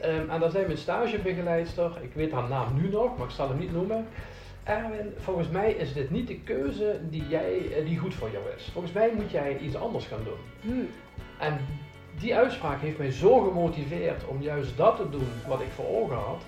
[0.00, 3.32] Ehm, en daar zijn we een stagebegeleidster, ik weet haar naam nu nog, maar ik
[3.32, 4.06] zal hem niet noemen.
[4.64, 8.44] Erwin, volgens mij is dit niet de keuze die, jij, eh, die goed voor jou
[8.56, 8.68] is.
[8.72, 10.70] Volgens mij moet jij iets anders gaan doen.
[10.72, 10.88] Hmm.
[11.38, 11.58] En
[12.18, 16.16] die uitspraak heeft mij zo gemotiveerd om juist dat te doen wat ik voor ogen
[16.16, 16.42] had.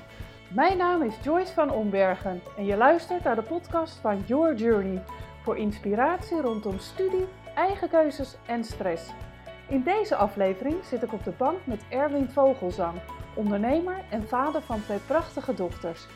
[0.49, 5.03] Mijn naam is Joyce van Ombergen en je luistert naar de podcast van Your Journey
[5.43, 7.25] voor inspiratie rondom studie,
[7.55, 9.11] eigen keuzes en stress.
[9.73, 13.01] In deze aflevering zit ik op de bank met Erwin Vogelzang,
[13.35, 16.07] ondernemer en vader van twee prachtige dochters.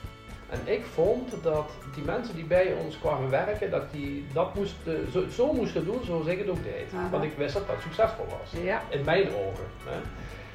[0.50, 5.12] En ik vond dat die mensen die bij ons kwamen werken, dat die dat moesten,
[5.12, 6.92] zo, zo moesten doen zoals ik het ook deed.
[6.94, 7.10] Aha.
[7.10, 8.62] Want ik wist dat dat succesvol was.
[8.62, 8.82] Ja.
[8.88, 9.66] In mijn ogen.
[9.84, 9.98] Hè.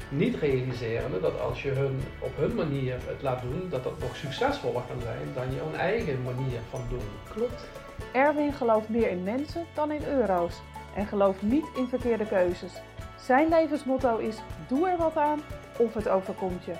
[0.09, 4.16] Niet realiserende dat als je hun op hun manier het laat doen, dat dat nog
[4.16, 7.08] succesvoller kan zijn dan je een eigen manier van doen.
[7.34, 7.68] Klopt.
[8.12, 10.62] Erwin gelooft meer in mensen dan in euro's
[10.95, 12.81] en gelooft niet in verkeerde keuzes.
[13.21, 15.41] Zijn levensmotto is: doe er wat aan
[15.77, 16.73] of het overkomt je.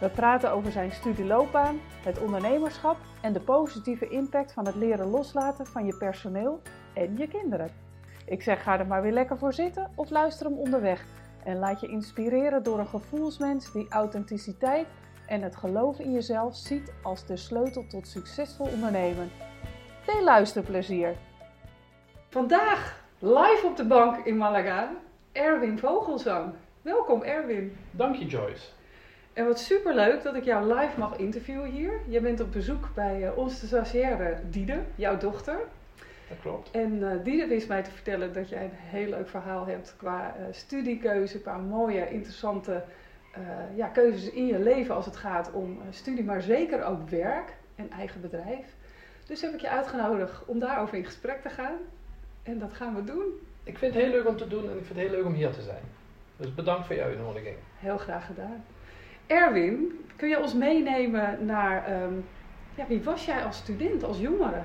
[0.00, 5.66] We praten over zijn studieloopbaan, het ondernemerschap en de positieve impact van het leren loslaten
[5.66, 6.60] van je personeel
[6.94, 7.70] en je kinderen.
[8.26, 11.04] Ik zeg ga er maar weer lekker voor zitten of luister hem onderweg
[11.44, 14.86] en laat je inspireren door een gevoelsmens die authenticiteit
[15.26, 19.30] en het geloof in jezelf ziet als de sleutel tot succesvol ondernemen.
[20.00, 21.16] Veel luisterplezier!
[22.28, 24.90] Vandaag live op de bank in Malaga,
[25.36, 26.52] Erwin Vogelzang.
[26.82, 27.76] Welkom Erwin.
[27.90, 28.66] Dank je Joyce.
[29.32, 32.00] En wat superleuk dat ik jou live mag interviewen hier.
[32.08, 35.58] Je bent op bezoek bij eh, onze stagiaire Diede, jouw dochter.
[36.28, 36.70] Dat klopt.
[36.70, 40.34] En eh Diede wist mij te vertellen dat jij een heel leuk verhaal hebt qua
[40.36, 42.84] eh, studiekeuze, qua mooie, interessante
[43.74, 47.90] ja, keuzes in je leven als het gaat om studie, maar zeker ook werk en
[47.90, 48.74] eigen bedrijf.
[49.26, 51.76] Dus heb ik je uitgenodigd om daarover in gesprek te gaan.
[52.42, 53.24] En dat gaan we doen.
[53.66, 55.32] Ik vind het heel leuk om te doen en ik vind het heel leuk om
[55.32, 55.82] hier te zijn.
[56.36, 57.56] Dus bedankt voor je uitnodiging.
[57.78, 58.64] Heel graag gedaan.
[59.26, 62.12] Erwin, kun je ons meenemen naar ehm,
[62.74, 64.62] ja, wie was jij als student, als jongere?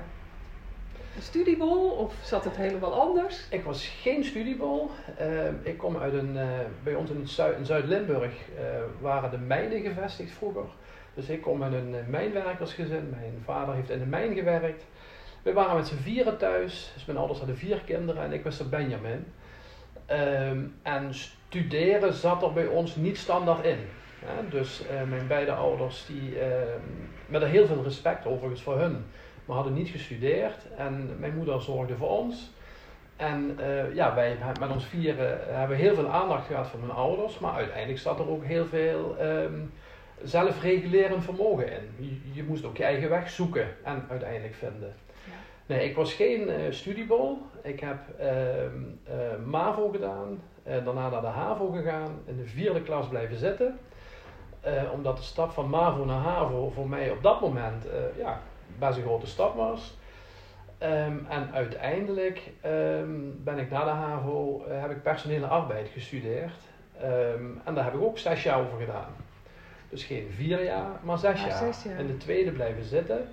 [1.16, 3.48] Een studiebol of zat het helemaal anders?
[3.50, 4.90] Ik was geen studiebol.
[5.18, 6.48] Ehm, ik kom uit een, eh,
[6.84, 8.64] bij ons in, Zuid- in Zuid-Limburg eh,
[9.02, 10.66] waren de mijnen gevestigd vroeger.
[11.14, 13.10] Dus ik kom uit een eh, mijnwerkersgezin.
[13.10, 14.84] Mijn vader heeft in de mijn gewerkt.
[15.42, 16.92] We waren met z'n vieren thuis.
[16.94, 19.26] Dus mijn ouders hadden vier kinderen en ik was er Benjamin.
[20.06, 23.78] Ehm, en studeren zat er bij ons niet standaard in.
[24.26, 24.50] hè.
[24.50, 26.80] dus eh, mijn beide ouders, die, ehm,
[27.28, 29.06] met heel veel respect overigens voor hun,
[29.46, 30.58] maar hadden niet gestudeerd.
[30.78, 32.52] En mijn moeder zorgde voor ons.
[33.16, 37.40] En eh, ja, wij met ons vieren hebben heel veel aandacht gehad van mijn ouders,
[37.40, 39.60] maar uiteindelijk zat er ook heel veel ehm,
[40.24, 42.22] zelfregulerend vermogen in.
[42.34, 44.94] Je moest ook je eigen weg zoeken en uiteindelijk vinden.
[45.72, 47.38] Nee, ik was geen eh, studiebol.
[47.64, 52.82] Ik heb ehm, eh, MAVO gedaan, eh, daarna naar de HAVO gegaan, in de vierde
[52.82, 53.80] klas blijven zitten.
[54.94, 57.86] Omdat de stap van MAVO naar HAVO voor mij op dat moment
[58.18, 58.42] ja,
[58.80, 59.98] best een grote stap was.
[60.78, 66.54] Ehm, en uiteindelijk ehm, ben ik na de HAVO, heb ik personele arbeid gestudeerd.
[67.66, 69.16] En daar heb ik ook zes jaar over gedaan.
[69.90, 71.74] Dus geen vier jaar, maar zes, Maar jaar.
[71.74, 72.00] zes jaar.
[72.00, 73.28] In de tweede blijven zitten.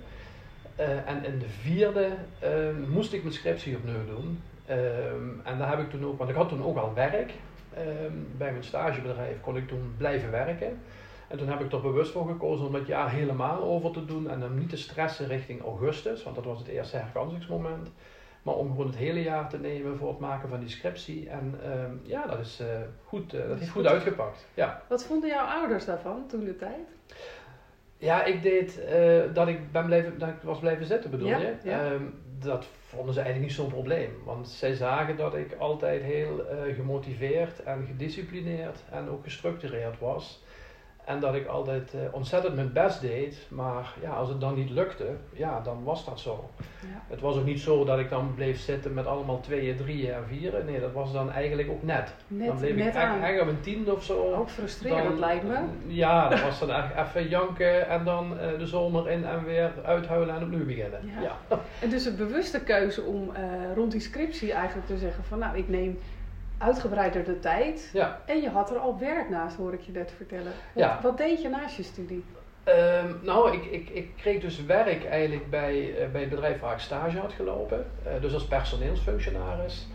[0.79, 2.09] Eh, en in de vierde
[2.39, 4.41] ehm, moest ik mijn scriptie opnieuw doen.
[4.65, 7.33] Ehm, en daar heb ik toen ook, want ik had toen ook al werk.
[7.73, 10.79] Ehm, bij mijn stagebedrijf kon ik toen blijven werken.
[11.27, 14.29] En toen heb ik er bewust voor gekozen om het jaar helemaal over te doen
[14.29, 17.89] en hem niet te stressen richting augustus, want dat was het eerste herkansingsmoment.
[18.43, 21.29] Maar om gewoon het hele jaar te nemen voor het maken van die scriptie.
[21.29, 22.67] En ehm, ja, dat, is, eh,
[23.05, 24.45] goed, eh, dat is goed uitgepakt.
[24.53, 24.81] Ja.
[24.87, 26.87] Wat vonden jouw ouders daarvan toen de tijd?
[27.99, 31.37] Ja, ik deed eh, dat ik ben blijven, dat ik was blijven zitten, bedoel Ja,
[31.37, 31.53] je?
[31.63, 31.83] ja.
[31.85, 32.03] Ehm,
[32.39, 34.11] dat vonden ze eigenlijk niet zo'n probleem.
[34.25, 40.43] Want zij zagen dat ik altijd heel eh, gemotiveerd en gedisciplineerd en ook gestructureerd was.
[41.09, 43.45] En dat ik altijd eh, ontzettend mijn best deed.
[43.49, 46.49] Maar ja, als het dan niet lukte, ja, dan was dat zo.
[46.81, 47.01] Ja.
[47.09, 50.23] Het was ook niet zo dat ik dan bleef zitten met allemaal tweeën, drieën en
[50.27, 50.65] vieren.
[50.65, 52.13] Nee, dat was dan eigenlijk ook net.
[52.27, 53.21] dan Net, bleef net ik echt, aan.
[53.23, 54.33] echt op een tiende of zo.
[54.33, 55.57] Ook frustrerend Dan- lijkt me.
[55.87, 59.71] Ja, dat was dan echt even janken en dan eh, de zomer in en weer
[59.83, 60.99] uithuilen en opnieuw beginnen.
[61.21, 61.21] Ja.
[61.49, 61.59] Ja.
[61.81, 63.43] En dus een bewuste keuze om eh,
[63.75, 65.99] rond die scriptie eigenlijk te zeggen van nou, ik neem
[66.59, 67.89] uitgebreider de tijd.
[67.93, 68.21] Ja.
[68.25, 70.51] En je had er al werk naast, hoor ik je net vertellen.
[70.73, 70.99] Wat, Ja.
[71.01, 72.23] wat deed je naast je studie?
[72.63, 76.73] Ehm, nou, ik, ik, ik kreeg dus werk eigenlijk bij, eh, bij het bedrijf waar
[76.73, 77.85] ik stage had gelopen.
[78.03, 79.87] Eh, dus als personeelsfunctionaris.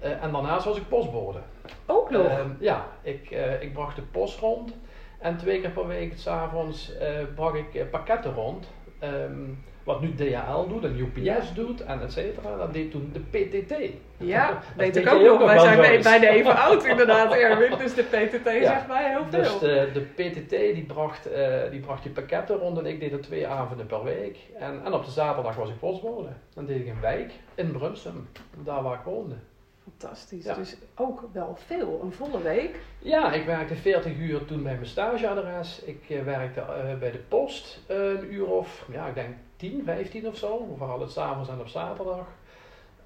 [0.00, 1.38] Eh, en daarnaast was ik postbode.
[1.86, 2.26] Ook nog?
[2.26, 3.30] Ehm, ja, ik,
[3.60, 4.72] ik bracht de post rond.
[5.18, 8.68] En twee keer per week, s'avonds, eh bracht ik pakketten rond.
[8.98, 9.40] Ehm,
[9.84, 11.38] wat nu DHL doet en UPS Ja.
[11.54, 13.74] doet en et cetera, dat deed toen de PTT.
[14.16, 15.44] Ja, Dat weet ik ook nog.
[15.44, 17.78] Wij zijn bij- bijna even oud inderdaad, Erwin.
[17.78, 18.62] Dus de PTT Ja.
[18.72, 19.40] zegt mij heel veel.
[19.40, 23.12] Dus de, de PTT die bracht, eh, die bracht die pakketten rond en ik deed
[23.12, 24.38] er twee avonden per week.
[24.58, 26.28] En, en op de zaterdag was ik postbode.
[26.54, 28.28] Dan deed ik een wijk in Brunsum,
[28.64, 29.34] daar waar ik woonde.
[29.82, 30.44] Fantastisch.
[30.44, 30.54] Ja.
[30.54, 32.00] Dus ook wel veel.
[32.04, 32.78] Een volle week.
[32.98, 35.82] Ja, ik werkte 40 uur toen bij mijn stageadres.
[35.84, 39.28] Ik eh, werkte eh, bij de post eh, een uur of, ja, ik denk
[39.60, 40.74] 10, 15 of zo.
[40.78, 42.26] Vooral het s'avonds en op zaterdag.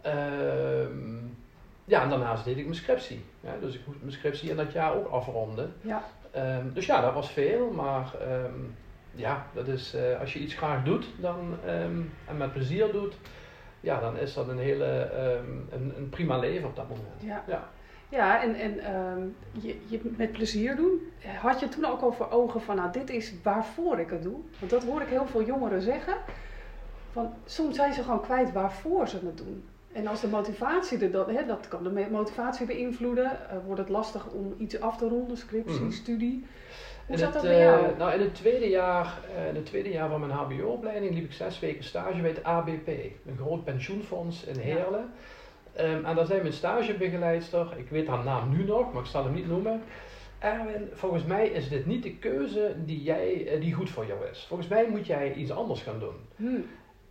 [0.00, 1.16] Ehm,
[1.84, 3.24] ja, en daarnaast deed ik mijn scriptie.
[3.40, 5.72] Ja, dus ik moest mijn scriptie in dat jaar ook afronden.
[5.80, 6.04] Ja.
[6.30, 8.60] Ehm, dus ja, dat was veel, maar ehm,
[9.10, 13.14] ja, dat is, eh, als je iets graag doet dan, en met plezier doet,
[13.80, 15.10] ja, dan is dat een hele
[15.70, 17.22] een, een prima leven op dat moment.
[17.22, 17.44] Ja.
[17.46, 17.68] Ja.
[18.08, 19.20] Ja, en, en ehm,
[19.52, 21.00] je, je met plezier doen.
[21.40, 24.36] Had je toen ook al voor ogen van, nou, dit is waarvoor ik het doe?
[24.58, 26.14] Want dat hoor ik heel veel jongeren zeggen.
[27.12, 29.64] Van, soms zijn ze gewoon kwijt waarvoor ze het doen.
[29.92, 33.88] En als de motivatie er dan, hè, dat kan de motivatie beïnvloeden, eh, wordt het
[33.88, 35.90] lastig om iets af te ronden, scriptie, Mhm.
[35.90, 36.46] studie.
[37.06, 37.84] Hoe In zat het, dat bij jou?
[37.86, 41.24] eh, nou, in het tweede jaar, eh, in het tweede jaar van mijn HBO-opleiding liep
[41.24, 42.88] ik zes weken stage bij het ABP,
[43.26, 45.10] een groot pensioenfonds in Heerlen.
[45.76, 49.24] Ehm, en daar zei mijn stagebegeleidster, ik weet haar naam nu nog, maar ik zal
[49.24, 49.82] hem niet noemen.
[50.38, 54.18] Erwin, volgens mij is dit niet de keuze die, jij, eh, die goed voor jou
[54.30, 54.44] is.
[54.48, 56.14] Volgens mij moet jij iets anders gaan doen.
[56.36, 56.60] Hm,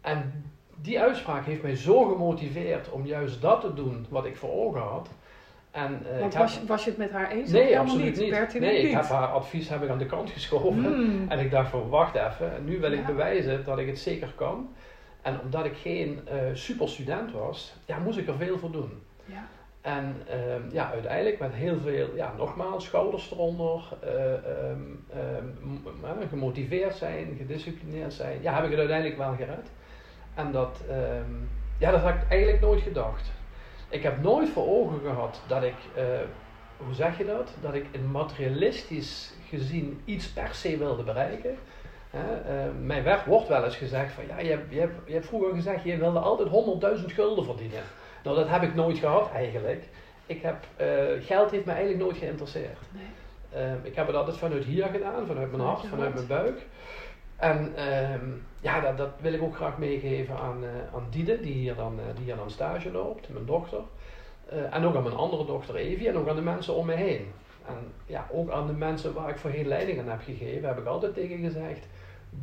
[0.02, 0.44] En
[0.82, 4.82] die uitspraak heeft mij zo gemotiveerd om juist dat te doen wat ik voor ogen
[4.82, 5.10] had.
[5.72, 7.52] En, eh, Want was, heb- was je het met haar eens?
[7.52, 8.60] Nee, absoluut niet.
[8.60, 10.84] Nee, ik heb haar advies heb ik aan de kant geschoven.
[10.86, 11.26] Hmm.
[11.30, 14.70] En ik dacht van wacht even, nu wil ik bewijzen dat ik het zeker kan.
[15.24, 19.02] En omdat ik geen eh super student was, ja, moest ik er veel voor doen.
[19.26, 19.48] Ja.
[19.82, 24.82] En ehm, ja, uiteindelijk met heel veel, ja, nogmaals, schouders eronder, eh, ehm,
[25.14, 29.72] ehm, eh, gemotiveerd zijn, gedisciplineerd zijn, ja, heb ik het uiteindelijk wel gered.
[30.34, 31.32] En dat, ehm,
[31.78, 33.32] ja, dat had ik eigenlijk nooit gedacht.
[33.90, 35.76] Ik heb nooit voor ogen gehad dat ik,
[36.78, 37.54] hoe zeg je dat?
[37.62, 41.58] Dat ik een materialistisch gezien iets per se wilde bereiken.
[42.14, 42.20] Eh,
[42.82, 45.54] mij werd, wordt wel eens gezegd van ja, je hebt, je, hebt, je hebt vroeger
[45.54, 46.50] gezegd je wilde altijd
[47.00, 47.82] 100.000 gulden verdienen.
[48.24, 49.84] Nou, dat heb ik nooit gehad eigenlijk.
[50.26, 50.88] Ik heb, eh,
[51.20, 52.80] geld heeft me eigenlijk nooit geïnteresseerd.
[52.92, 53.62] Nee.
[53.64, 56.66] Ehm, ik heb het altijd vanuit hier gedaan, vanuit mijn hart, vanuit mijn buik.
[57.36, 58.30] En ehm,
[58.60, 62.00] ja, dat, dat wil ik ook graag meegeven aan, eh aan Diede, die hier, dan,
[62.16, 63.82] die hier dan stage loopt, mijn dochter.
[64.70, 67.32] En ook aan mijn andere dochter Evie en ook aan de mensen om me heen.
[67.68, 70.86] En ja, ook aan de mensen waar ik voorheen leiding aan heb gegeven, heb ik
[70.86, 71.88] altijd tegen gezegd: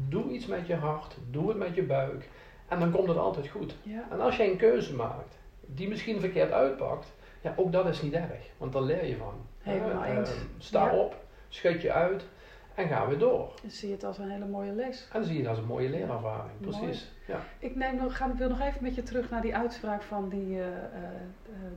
[0.08, 2.28] doe iets met je hart, doe het met je buik.
[2.68, 3.76] En dan komt het altijd goed.
[3.82, 4.04] Ja.
[4.10, 8.12] En als jij een keuze maakt die misschien verkeerd uitpakt, ja, ook dat is niet
[8.12, 9.34] erg, want daar leer je van.
[9.58, 10.30] Helemaal eens.
[10.30, 10.96] eh, sta Ja.
[10.96, 11.16] op,
[11.48, 12.26] schud je uit
[12.74, 13.52] en ga weer door.
[13.62, 15.08] Dan zie je het als een hele mooie les.
[15.12, 16.60] En dan zie je dat als een mooie leerervaring.
[16.60, 17.12] Precies.
[17.26, 17.40] Ja.
[17.58, 20.58] Ik neem nog, ga, wil nog even met je terug naar die uitspraak van die,
[20.60, 20.82] eh, eh,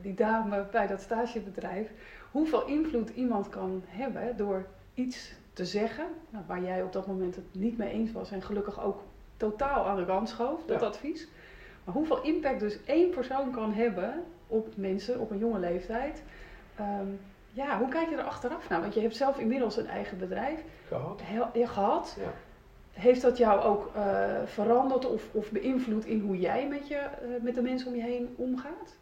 [0.01, 1.89] die dame bij dat stagebedrijf.
[2.31, 7.35] Hoeveel invloed iemand kan hebben door iets te zeggen nou, waar jij op dat moment
[7.35, 9.01] het niet mee eens was en gelukkig ook
[9.37, 10.85] totaal aan de kant schoof, dat Ja.
[10.87, 11.27] advies.
[11.83, 16.21] Maar hoeveel impact dus één persoon kan hebben op mensen op een jonge leeftijd.
[16.75, 17.07] Ehm,
[17.51, 18.81] ja, hoe kijk je er achteraf naar?
[18.81, 21.21] Want je hebt zelf inmiddels een eigen bedrijf Gehad.
[21.23, 22.15] heel, ja, gehad.
[22.19, 22.33] Ja.
[22.93, 27.09] Heeft dat jou ook eh, veranderd of, of beïnvloed in hoe jij met, je, eh,
[27.41, 28.95] met de mensen om je heen omgaat?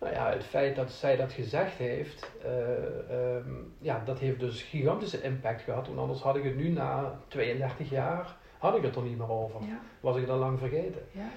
[0.00, 4.62] Nou ja, het feit dat zij dat gezegd heeft, eh, ehm, ja, dat heeft dus
[4.62, 5.86] gigantische impact gehad.
[5.86, 9.30] Want anders had ik het nu na 32 jaar, had ik het er niet meer
[9.30, 9.60] over.
[9.60, 11.02] Ja, Was ik het al lang vergeten.
[11.10, 11.28] ja,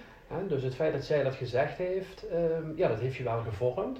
[0.47, 3.99] dus het feit dat zij dat gezegd heeft, ehm, ja, dat heeft je wel gevormd.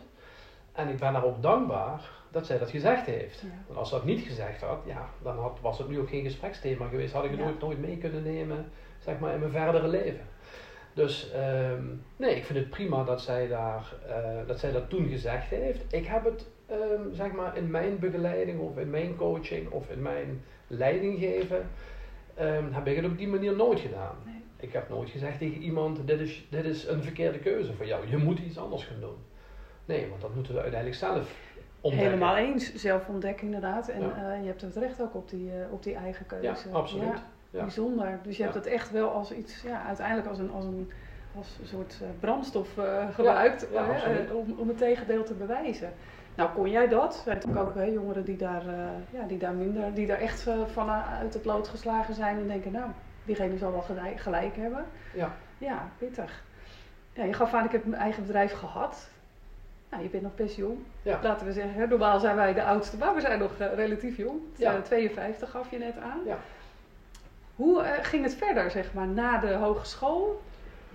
[0.72, 3.42] En ik ben haar ook dankbaar dat zij dat gezegd heeft.
[3.42, 3.48] ja.
[3.68, 6.24] Want als ze dat niet gezegd had, ja, dan had, was het nu ook geen
[6.24, 7.14] gespreksthema geweest.
[7.14, 10.26] Had ik het nooit mee kunnen nemen, zeg maar, in mijn verdere leven.
[10.94, 11.84] Dus ehm,
[12.18, 15.94] nee, ik vind het prima dat zij, daar, eh, dat zij dat toen gezegd heeft.
[15.94, 20.02] Ik heb het, ehm, zeg maar, in mijn begeleiding of in mijn coaching of in
[20.02, 21.68] mijn leiding geven,
[22.34, 24.16] ehm, heb ik het op die manier nooit gedaan.
[24.26, 24.34] Nee.
[24.60, 28.08] Ik heb nooit gezegd tegen iemand, dit is, dit is een verkeerde keuze voor jou.
[28.10, 29.16] Je moet iets anders gaan doen.
[29.86, 31.36] Nee, want dat moeten we uiteindelijk zelf
[31.82, 32.10] ontdekken.
[32.12, 33.88] Helemaal eens, zelfontdekking inderdaad.
[33.90, 34.34] En Ja.
[34.34, 36.46] eh, je hebt het recht ook op die, eh, op die eigen keuze.
[36.70, 37.04] Ja, absoluut.
[37.04, 37.30] Ja.
[37.52, 38.20] Bijzonder.
[38.24, 40.92] Dus je hebt het echt wel als iets, ja, uiteindelijk als een, als een,
[41.36, 45.94] als een soort eh, brandstof eh, gebruikt eh, om, om het tegendeel te bewijzen.
[46.36, 47.16] Nou, kon jij dat?
[47.16, 48.64] Er zijn natuurlijk ook hè, jongeren die daar,
[49.10, 52.72] ja, die daar minder, die daar echt van uit het lood geslagen zijn en denken,
[52.72, 52.90] nou,
[53.24, 54.86] diegene zal wel gelijk, gelijk hebben.
[55.14, 55.36] Ja.
[55.58, 56.44] Ja, pittig.
[57.14, 59.10] Ja, je gaf aan, ik heb mijn eigen bedrijf gehad.
[59.90, 60.78] Nou, je bent nog best jong.
[61.02, 61.20] Ja.
[61.24, 64.40] Laten we zeggen, hè, normaal zijn wij de oudste, maar we zijn nog relatief jong.
[64.56, 64.76] Ja.
[64.76, 66.20] Eh, 52 gaf je net aan.
[66.26, 66.38] Ja.
[67.56, 70.42] Hoe eh, ging het verder, zeg maar, na de hogeschool?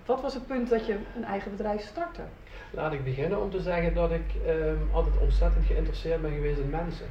[0.06, 2.22] wat was het punt dat je een eigen bedrijf startte?
[2.70, 6.70] Laat ik beginnen om te zeggen dat ik ehm, altijd ontzettend geïnteresseerd ben geweest in
[6.70, 7.06] mensen.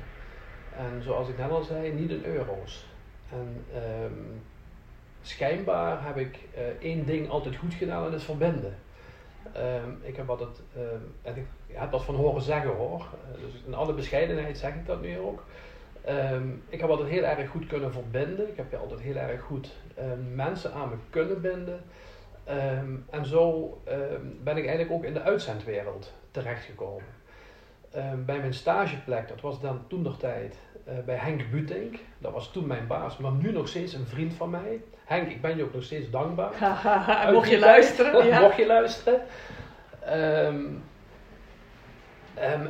[0.77, 2.85] En zoals ik net al zei, niet in euro's.
[3.31, 4.13] En ehm,
[5.21, 8.77] schijnbaar heb ik uh, één ding altijd goed gedaan en dat is verbinden.
[9.53, 10.61] Ehm, ik heb altijd,
[11.23, 15.19] ik dat van horen zeggen hoor, uh, dus in alle bescheidenheid zeg ik dat nu
[15.19, 15.43] ook.
[16.69, 18.49] Ik heb altijd heel erg goed kunnen verbinden.
[18.49, 19.75] Ik heb altijd heel erg goed
[20.33, 21.81] mensen aan me kunnen binden.
[22.49, 23.77] Um, en zo
[24.43, 27.03] ben ik eigenlijk ook in de uitzendwereld terechtgekomen.
[28.25, 30.57] Bij mijn stageplek, dat was dan toen nog tijd,
[30.87, 31.95] uh, bij Henk Butink.
[32.17, 34.81] Dat was toen mijn baas, maar nu nog steeds een vriend van mij.
[35.05, 36.51] Henk, ik ben je ook nog steeds dankbaar.
[37.33, 38.25] mocht je luisteren.
[38.25, 38.39] Ja.
[38.39, 39.21] mocht je luisteren.
[40.45, 40.83] Um,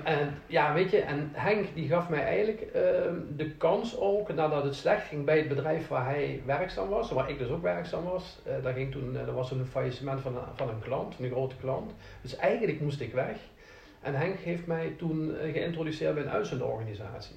[0.03, 4.63] en ja, weet je, en Henk die gaf mij eigenlijk um, de kans ook, nadat
[4.63, 8.03] het slecht ging bij het bedrijf waar hij werkzaam was, waar ik dus ook werkzaam
[8.03, 8.39] was.
[8.47, 11.93] Uh, daar, ging toen, uh, was een faillissement van, van een klant, een grote klant.
[12.21, 13.37] Dus eigenlijk moest ik weg.
[14.01, 17.35] En Henk heeft mij toen uh, geïntroduceerd bij een uitzendorganisatie.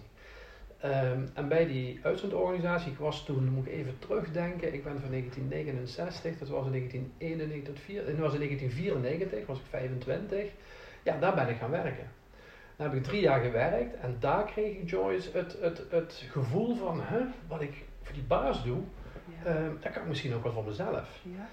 [0.84, 5.10] Um, en bij die uitzendorganisatie, ik was toen, moet ik even terugdenken, ik ben van
[5.10, 10.44] 1969, dat was in 1991 tot 4, dat was in 1994, was ik 25.
[11.02, 12.17] Ja, daar ben ik gaan werken.
[12.78, 16.76] Daar heb ik drie jaar gewerkt en daar kreeg ik Joyce het, het, het gevoel
[16.76, 17.18] van, hè,
[17.48, 18.78] wat ik voor die baas doe,
[19.44, 19.56] ja.
[19.56, 21.20] um, dat kan ik misschien ook wel voor mezelf.
[21.22, 21.48] Ja.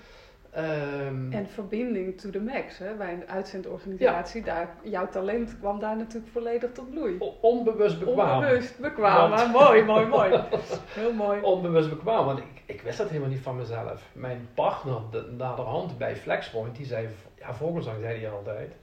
[1.06, 4.54] Um, en verbinding to the max, hè, bij een uitzendorganisatie, ja.
[4.54, 7.18] daar, jouw talent kwam daar natuurlijk volledig tot bloei.
[7.42, 8.44] onbewust bekwaam.
[8.44, 10.44] Onbewust bekwaam, want, mooi, mooi, mooi.
[11.00, 11.42] Heel mooi.
[11.42, 14.10] Onbewust bekwaam, want ik, ik wist dat helemaal niet van mezelf.
[14.14, 17.08] Mijn partner, de, naderhand bij Flexpoint, die zei,
[17.40, 18.76] ja, Vogelsang zei hij altijd,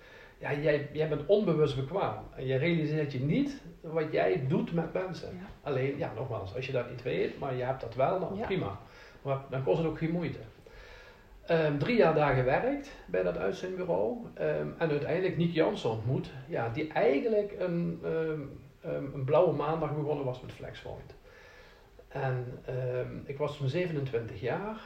[0.43, 2.25] ja, jij, jij bent onbewust bekwaam.
[2.37, 5.29] En je realiseert je niet wat jij doet met mensen.
[5.63, 8.79] Alleen, ja, nogmaals, als je dat niet weet, maar je hebt dat wel, dan prima.
[9.23, 10.39] Maar dan kost het ook geen moeite.
[11.51, 14.17] Um, drie jaar daar gewerkt bij dat uitzendbureau.
[14.41, 16.31] Um, en uiteindelijk Nick Jansen ontmoet.
[16.49, 18.51] Ja, die eigenlijk een, um,
[19.15, 21.15] een blauwe maandag begonnen was met Flexpoint.
[22.09, 22.59] En
[23.25, 24.81] ik was toen 27 jaar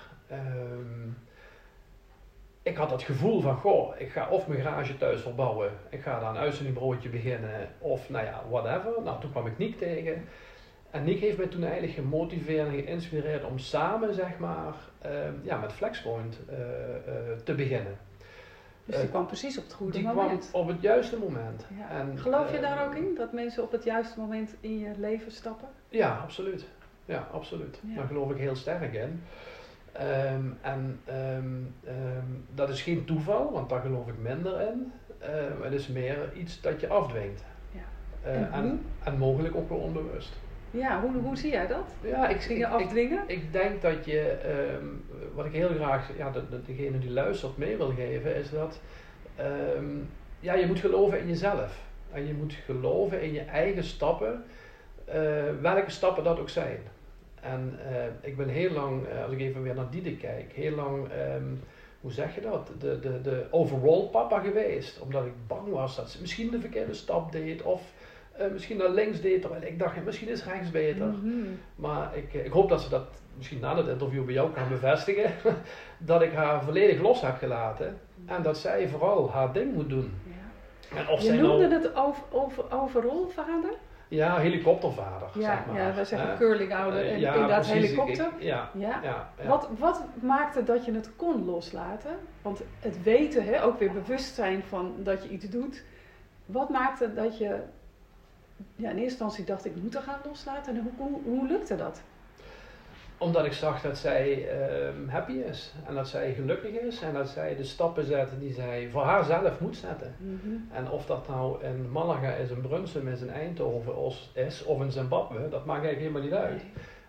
[2.67, 6.21] ik had dat gevoel van, goh, ik ga of mijn garage thuis verbouwen, ik ga
[6.21, 9.03] daar een uitzendingbroodje beginnen, of nou ja, whatever.
[9.03, 10.25] Nou, toen kwam ik Niek tegen.
[10.91, 14.75] En Niek heeft mij toen eigenlijk gemotiveerd en geïnspireerd om samen, zeg maar,
[15.07, 15.11] uh,
[15.43, 16.65] ja, met Flexpoint uh, uh,
[17.45, 17.99] te beginnen.
[18.85, 20.41] Dus die kwam precies op het goede die moment.
[20.41, 21.67] Die kwam op het juiste moment.
[21.79, 21.91] Ja.
[21.91, 25.33] En, Geloof je daar ook in, dat mensen op het juiste moment in je leven
[25.33, 25.69] stappen?
[25.89, 26.67] Ja, absoluut.
[27.05, 27.81] Ja, absoluut.
[27.87, 27.95] Ja.
[27.95, 29.23] Daar geloof ik heel sterk in.
[30.01, 34.93] Um, en um, um, dat is geen toeval, want daar geloof ik minder in.
[35.63, 37.45] het is meer iets dat je afdwingt.
[37.71, 38.31] Ja.
[38.31, 40.33] Uh, en, en, en, mogelijk ook wel onbewust.
[40.71, 41.87] Ja, hoe, hoe zie jij dat?
[42.01, 43.23] Ja, ik, Dingen afdwingen?
[43.27, 44.39] Ik, ik, denk dat je,
[45.35, 48.81] wat ik heel graag ja, de, de, degene die luistert mee wil geven, is dat
[50.41, 51.85] ja, je moet geloven in jezelf.
[52.13, 54.45] En je moet geloven in je eigen stappen,
[55.09, 55.15] uh,
[55.61, 56.79] welke stappen dat ook zijn.
[57.53, 60.75] En uh, ik ben heel lang, uh, als ik even weer naar Diede kijk, heel
[60.75, 61.61] lang, um,
[62.01, 65.01] hoe zeg je dat, de, de, de overall papa geweest.
[65.01, 67.83] Omdat ik bang was dat ze misschien de verkeerde stap deed of
[68.41, 69.41] uh, misschien naar links deed.
[69.41, 71.07] Terwijl ik dacht, misschien is rechts beter.
[71.07, 71.59] Mm -hmm.
[71.77, 75.31] Maar ik, ik hoop dat ze dat misschien na het interview bij jou kan bevestigen.
[75.99, 77.99] dat ik haar volledig los heb gelaten.
[78.27, 80.13] En dat zij vooral haar ding moet doen.
[80.25, 80.99] Ja.
[80.99, 83.73] En of je noemde nou, het over, over, overall vader?
[84.09, 85.29] Ja, helikoptervader.
[85.35, 85.77] Ja, zeg maar.
[85.77, 88.27] ja wij zeggen uh, curlingouder en ja, inderdaad precies, helikopter.
[88.37, 89.01] Ik, ja, ja.
[89.03, 92.17] Ja, Wat, wat maakte dat je het kon loslaten?
[92.43, 95.85] Want het weten, hè, ook weer bewust zijn van dat je iets doet.
[96.47, 97.61] Wat maakte dat je
[98.77, 100.77] ja, in eerste instantie dacht ik moet er gaan loslaten?
[100.77, 102.03] En hoe, hoe, hoe lukte dat?
[103.19, 104.49] Omdat ik zag dat zij
[104.87, 108.53] um, happy is en dat zij gelukkig is en dat zij de stappen zet die
[108.53, 110.15] zij voor haarzelf moet zetten.
[110.19, 110.69] Mm -hmm.
[110.73, 114.93] En of dat nou in Malaga is, in Brunsum is, in Eindhoven is of in
[114.93, 116.63] Zimbabwe, dat maakt eigenlijk helemaal niet uit.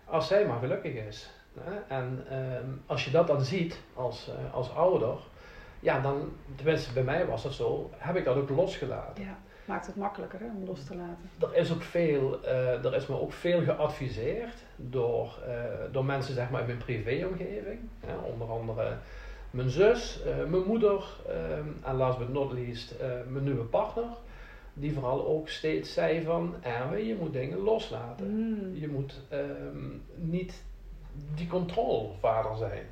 [0.04, 1.30] Als zij maar gelukkig is.
[1.60, 1.94] Hè?
[1.94, 5.16] En um, als je dat dan ziet als, uh, als ouder,
[5.80, 9.24] ja, dan, tenminste bij mij was dat zo, heb ik dat ook losgelaten.
[9.24, 9.38] Ja
[9.68, 11.30] maakt het makkelijker hè, om los te laten.
[11.38, 15.54] Er is, ook veel, uh, er is me ook veel geadviseerd door, uh,
[15.92, 17.78] door mensen zeg maar, in mijn privéomgeving.
[18.04, 18.96] Uh, onder andere
[19.50, 21.04] mijn zus, mijn moeder
[21.84, 22.94] en last but not least
[23.28, 24.08] mijn nieuwe partner.
[24.74, 28.30] Die vooral ook steeds zei van Erwin, je moet dingen loslaten.
[28.30, 28.76] Mm.
[28.76, 30.62] Je moet um, niet
[31.34, 32.84] die controlevader zijn.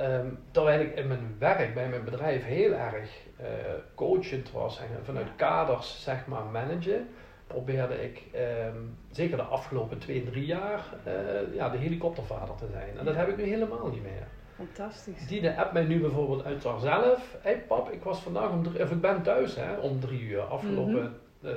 [0.00, 3.10] Um, terwijl ik in mijn werk, bij mijn bedrijf, heel erg
[3.44, 3.50] uh,
[3.94, 7.08] coachend was en vanuit kaders, zeg maar, managen,
[7.46, 8.22] probeerde ik,
[8.66, 12.98] um, zeker de afgelopen twee, drie jaar, uh, ja, de helikoptervader te zijn.
[12.98, 14.26] En dat heb ik nu helemaal niet meer.
[14.54, 15.26] Fantastisch.
[15.26, 17.36] Die de app mij nu bijvoorbeeld uit zichzelf.
[17.40, 20.20] Hé hey pap, ik was vandaag om drie, of ik ben thuis hè, om drie
[20.20, 21.50] uur afgelopen, mm -hmm.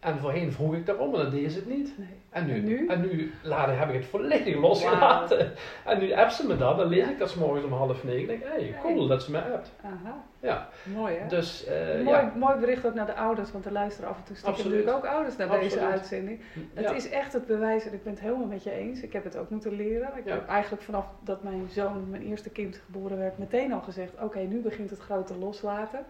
[0.00, 1.92] En voorheen vroeg ik daarom, en dan deed ze het niet.
[1.98, 2.08] Nee.
[2.30, 2.54] En nu?
[2.54, 2.86] En nu?
[2.88, 5.52] En nu later heb ik het volledig losgelaten.
[5.84, 8.26] En nu appt ze me dat, dan lees ik dat s morgens om half negen.
[8.26, 9.72] denk hé, hey, cool dat ze me appt.
[9.84, 10.24] Aha.
[10.40, 10.68] Ja.
[10.94, 11.28] Mooi hè?
[11.28, 12.32] Dus, uh, mooi, ja.
[12.36, 15.06] mooi bericht ook naar de ouders, want er luisteren af en toe stiekem natuurlijk ook
[15.06, 16.40] ouders naar deze uitzending.
[16.74, 16.92] Het Ja.
[16.94, 19.00] is echt het bewijs, en ik ben het helemaal met je eens.
[19.00, 20.08] Ik heb het ook moeten leren.
[20.16, 20.32] Ik Ja.
[20.34, 24.38] heb eigenlijk vanaf dat mijn zoon, mijn eerste kind geboren werd, meteen al gezegd: Oké,
[24.38, 26.04] nu begint het grote loslaten.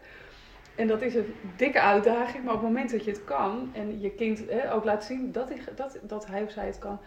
[0.79, 4.01] En dat is een dikke uitdaging, maar op het moment dat je het kan en
[4.01, 7.01] je kind hè, ook laat zien dat hij, dat, dat hij of zij het kan,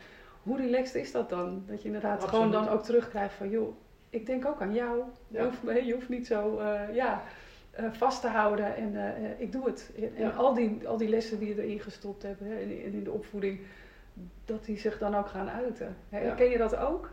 [0.43, 1.63] hoe relaxed is dat dan?
[1.67, 3.75] Dat je inderdaad gewoon dan ook terugkrijgt van: joh,
[4.09, 5.03] ik denk ook aan jou.
[5.27, 7.23] Je, hoeft, je hoeft niet zo eh, ja,
[7.71, 9.91] eh, vast te houden en eh, ik doe het.
[10.15, 13.03] En, al, die, al die lessen die je erin gestopt hebt hè, en, en in
[13.03, 13.59] de opvoeding,
[14.45, 15.95] dat die zich dan ook gaan uiten.
[16.09, 16.33] Ja.
[16.33, 17.09] Ken je dat ook?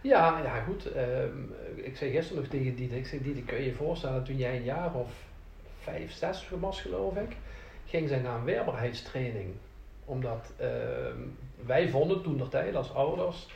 [0.00, 0.92] Ja, ja goed.
[0.92, 1.42] ehm,
[1.74, 4.56] ik zei gisteren nog tegen Dieter, ik zei Dieter, kun je je voorstellen toen jij
[4.56, 5.27] een jaar of
[5.90, 7.36] vijf, zes was geloof ik,
[7.86, 9.54] ging zij naar een weerbaarheidstraining.
[10.04, 11.20] Omdat ehm,
[11.66, 13.48] wij vonden toen de tijd als ouders,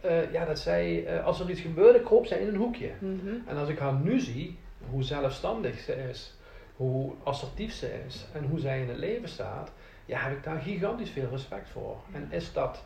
[0.00, 2.90] eh, ja, dat zij, eh, als er iets gebeurde, kroop zij in een hoekje.
[3.46, 4.58] En als ik haar nu zie,
[4.90, 6.34] hoe zelfstandig ze is,
[6.76, 9.72] hoe assertief ze is en hoe zij in het leven staat,
[10.06, 11.96] ja, heb ik daar gigantisch veel respect voor.
[12.12, 12.84] En is dat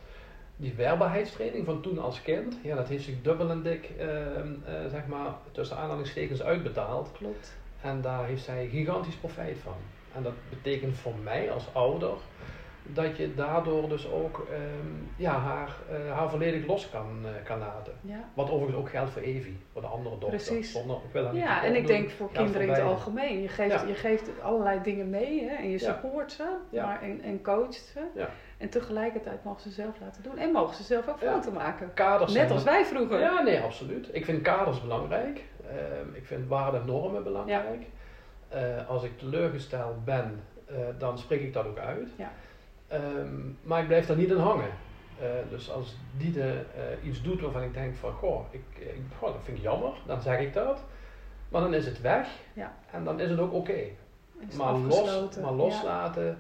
[0.57, 4.91] die weerbaarheidstraining van toen als kind, ja, dat heeft zich dubbel en dik, ehm, eh,
[4.91, 7.13] zeg maar, tussen aanhalingstekens uitbetaald.
[7.13, 7.57] Klopt.
[7.83, 9.77] En daar heeft zij gigantisch profijt van.
[10.15, 12.15] En dat betekent voor mij als ouder
[12.83, 14.87] dat je daardoor dus ook ehm,
[15.17, 17.93] ja, haar, eh, haar volledig los kan, eh, kan laten.
[18.01, 18.29] Ja.
[18.35, 20.39] Wat overigens ook geldt voor Evie, voor de andere dochter.
[20.39, 20.73] Precies.
[20.73, 23.43] Zonder, ik wil haar Ja, en ik denk voor kinderen in het algemeen.
[23.43, 23.87] Je geeft, Ja.
[23.87, 28.01] je geeft allerlei dingen mee hè, en je support ze maar, en, en coacht ze.
[28.63, 30.39] En tegelijkertijd mogen ze zelf laten doen.
[30.39, 31.27] En mogen ze zelf ook Ja.
[31.31, 31.91] fouten maken.
[31.95, 33.21] Kaders Net als wij vroeger.
[33.21, 34.09] Ja, nee, absoluut.
[34.13, 35.45] Ik vind kaders belangrijk.
[35.69, 37.87] Ehm, ik vind waarden en normen belangrijk.
[38.49, 42.09] Eh, als ik teleurgesteld ben, eh, dan spreek ik dat ook uit.
[42.17, 42.31] Ja.
[42.89, 44.71] Ehm, maar ik blijf daar niet aan hangen.
[45.21, 49.33] Eh, dus als Diede eh, iets doet waarvan ik denk van, goh, ik, ik, goh,
[49.33, 50.85] dat vind ik jammer, dan zeg ik dat.
[51.49, 52.73] Maar dan is het weg Ja.
[52.91, 53.81] en dan is het ook oké.
[54.57, 56.39] Maar, los, maar loslaten,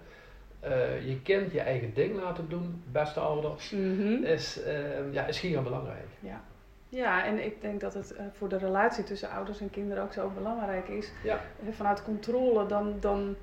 [0.63, 3.77] eh, je kind je eigen ding laten doen, beste ouders, Ja.
[3.79, 4.23] Mhm.
[4.25, 6.07] is, ehm, ja, is giga belangrijk.
[6.89, 10.13] Ja, en ik denk dat het eh, voor de relatie tussen ouders en kinderen ook
[10.13, 11.13] zo belangrijk is.
[11.25, 11.35] Ja.
[11.67, 13.37] Eh, Vanuit controle, dan, dan,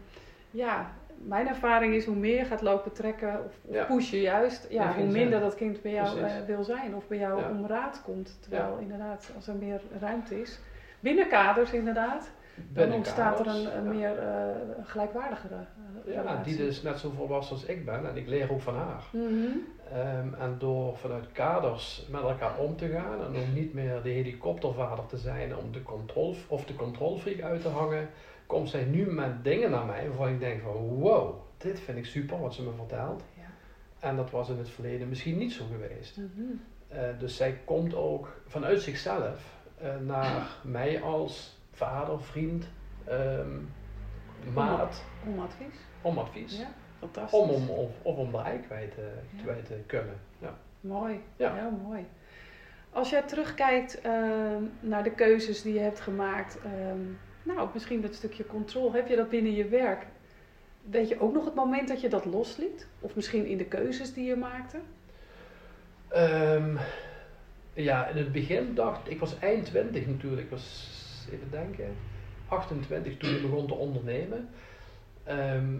[0.51, 0.91] ja,
[1.25, 3.83] mijn ervaring is hoe meer je gaat lopen trekken of, Ja.
[3.85, 7.49] pushen juist, ja, hoe minder dat kind bij jou wil zijn of bij jou Ja.
[7.49, 8.37] om raad komt.
[8.41, 10.59] Terwijl inderdaad, als er meer ruimte is,
[10.99, 12.29] binnen kaders inderdaad,
[12.69, 16.55] dan ontstaat er een, meer eh, gelijkwaardigere eh, Ja, relatie.
[16.55, 19.03] die is net zo volwassen als ik ben en ik leer ook van haar.
[19.11, 19.23] Mhm.
[19.93, 24.09] Ehm, en door vanuit kaders met elkaar om te gaan en om niet meer de
[24.09, 28.09] helikoptervader te zijn om de control of de controlfreak uit te hangen,
[28.45, 32.05] komt zij nu met dingen naar mij waarvan ik denk van wow, dit vind ik
[32.05, 33.23] super wat ze me vertelt.
[33.37, 33.43] Ja.
[34.07, 36.17] En dat was in het verleden misschien niet zo geweest.
[36.17, 36.27] Mhm.
[36.87, 39.57] Eh, dus zij komt ook vanuit zichzelf
[40.05, 42.67] naar mij als vader, vriend,
[43.05, 43.57] ehm,
[44.53, 45.75] maat, Om advies.
[46.01, 46.59] om advies.
[46.59, 46.67] Ja,
[46.99, 47.39] fantastisch.
[47.39, 49.41] Om, om, of, of om de ei kwijt, te- Ja.
[49.43, 50.15] kwijt te kunnen.
[50.39, 50.57] Ja.
[50.81, 51.53] Mooi, Ja.
[51.55, 52.05] heel mooi.
[52.91, 56.99] Als jij terugkijkt ehm, naar de keuzes die je hebt gemaakt, ehm,
[57.43, 60.05] nou misschien dat stukje controle, heb je dat binnen je werk?
[60.89, 62.87] Weet je ook nog het moment dat je dat losliet?
[62.99, 64.77] Of misschien in de keuzes die je maakte?
[67.73, 70.97] Ja, in het begin dacht ik, was eind 20 natuurlijk, ik was
[71.31, 71.95] even denken,
[72.47, 74.49] 28 toen ik begon te ondernemen.
[75.23, 75.75] Ehm,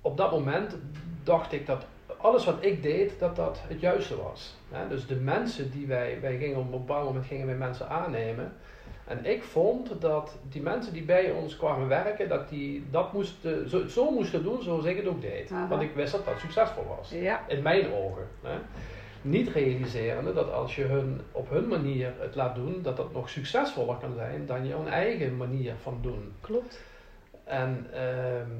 [0.00, 0.76] op dat moment
[1.22, 1.86] dacht ik dat
[2.16, 4.56] alles wat ik deed, dat dat het juiste was.
[4.70, 4.88] Hè?
[4.88, 8.52] Dus de mensen die wij, wij gingen op een bepaald moment gingen wij mensen aannemen.
[9.04, 13.68] En ik vond dat die mensen die bij ons kwamen werken, dat die dat moesten,
[13.68, 15.50] zo, zo moesten doen zoals ik het ook deed.
[15.52, 15.68] Aha.
[15.68, 17.10] Want ik wist dat dat succesvol was.
[17.10, 17.48] Ja.
[17.48, 18.28] In mijn ogen.
[18.42, 18.56] Hè?
[19.22, 23.28] Niet realiserende dat als je hun op hun manier het laat doen, dat dat nog
[23.28, 26.32] succesvoller kan zijn dan je eigen manier van doen.
[26.40, 26.80] Klopt.
[27.44, 28.50] En ehm,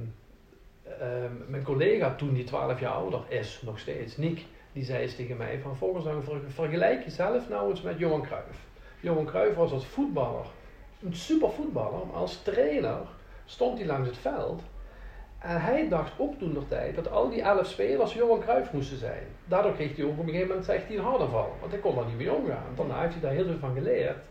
[1.00, 5.16] ehm, mijn collega toen, die 12 jaar ouder is, nog steeds, Nick, die zei eens
[5.16, 8.66] tegen mij van volgens mij ver- vergelijk jezelf nou eens met Johan Cruijff.
[9.00, 10.46] Johan Cruijff was als voetballer
[11.02, 12.98] een super voetballer, maar als trainer
[13.44, 14.62] stond hij langs het veld.
[15.42, 18.98] En hij dacht ook toen nog tijd dat al die elf spelers Johan Cruijff moesten
[18.98, 19.22] zijn.
[19.44, 21.56] Daardoor kreeg hij ook op een gegeven moment zegt hij een hartaanval.
[21.60, 22.64] Want hij kon daar niet mee omgaan.
[22.76, 24.24] Daarna heeft hij daar heel veel van geleerd.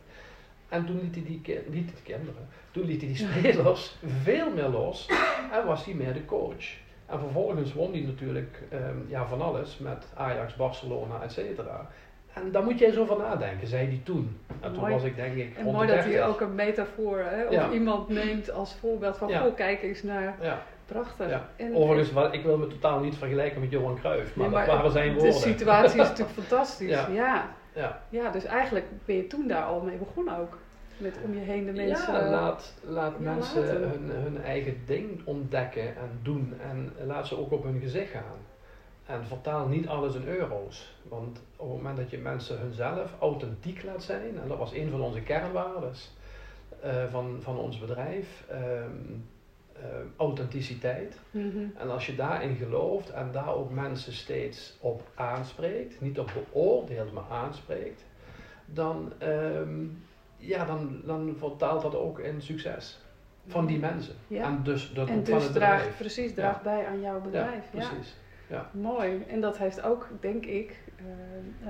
[0.69, 3.95] En toen liet hij die, ki- liet hij die kinderen, toen liet hij die spelers
[4.23, 5.09] veel meer los
[5.51, 6.65] en was hij meer de coach.
[7.05, 11.87] En vervolgens won hij natuurlijk ehm, ja, van alles met Ajax, Barcelona, et cetera.
[12.33, 14.37] En daar moet jij zo van nadenken, zei hij toen.
[14.61, 14.93] En toen Mooi.
[14.93, 16.27] was ik denk ik En mooi dat hij 30.
[16.27, 17.71] ook een metafoor hè, of Ja.
[17.71, 19.49] iemand neemt als voorbeeld van, Ja.
[19.55, 21.29] kijk eens naar, Ja, prachtig.
[21.29, 21.49] ja.
[21.55, 24.65] En, Overigens, wat- ik wil me totaal niet vergelijken met Johan Cruijff, maar, Nee, maar
[24.65, 25.33] dat waren zijn de woorden.
[25.39, 26.89] situatie is natuurlijk fantastisch.
[26.89, 27.07] Ja.
[27.07, 27.49] Ja.
[27.75, 28.01] Ja.
[28.09, 28.31] Ja.
[28.31, 30.57] dus eigenlijk ben je toen daar al mee begonnen ook.
[30.97, 32.13] Met om je heen de mensen...
[32.13, 33.89] Ja, laat, laat Ja, mensen laten.
[33.89, 38.37] hun, hun eigen ding ontdekken en doen en laat ze ook op hun gezicht gaan.
[39.05, 40.95] En vertaal niet alles in euro's.
[41.03, 44.89] Want op het moment dat je mensen hunzelf authentiek laat zijn, en dat was een
[44.89, 46.11] van onze kernwaardes
[46.81, 48.91] eh, van, van ons bedrijf, ehm,
[49.81, 51.15] ehm, authenticiteit.
[51.31, 51.57] Mhm.
[51.77, 57.13] En als je daarin gelooft en daar ook mensen steeds op aanspreekt, niet op beoordeelt,
[57.13, 58.05] maar aanspreekt,
[58.65, 59.85] dan, ehm,
[60.37, 62.99] ja, dan, dan vertaalt dat ook in succes
[63.47, 64.13] van die mensen.
[64.27, 64.43] Ja.
[64.43, 67.63] En dus, dat En dus draagt, precies, draagt bij aan jouw bedrijf.
[67.73, 68.15] Ja, precies.
[68.71, 69.23] Mooi.
[69.27, 71.03] En dat heeft ook, denk ik, eh,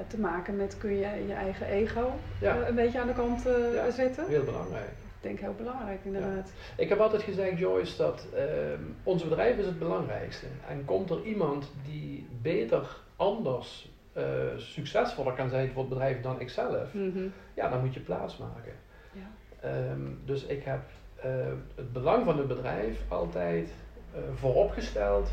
[0.08, 3.46] te maken met kun je je eigen ego Ja, eh, een beetje aan de kant
[3.46, 3.92] eh, Ja.
[3.92, 4.28] zetten.
[4.28, 4.90] heel belangrijk.
[5.22, 6.52] Ik denk heel belangrijk inderdaad.
[6.78, 10.46] Ik heb altijd gezegd, Joyce, dat ehm, ons bedrijf is het belangrijkste.
[10.68, 14.24] En komt er iemand die beter, anders, eh,
[14.58, 17.28] succesvoller kan zijn voor het bedrijf dan ikzelf, Mhm.
[17.54, 18.74] ja, dan moet je plaats maken.
[19.12, 19.30] Ja.
[19.70, 20.82] Ehm, dus ik heb
[21.22, 21.30] eh,
[21.76, 23.70] het belang van het bedrijf altijd
[24.14, 25.32] eh, vooropgesteld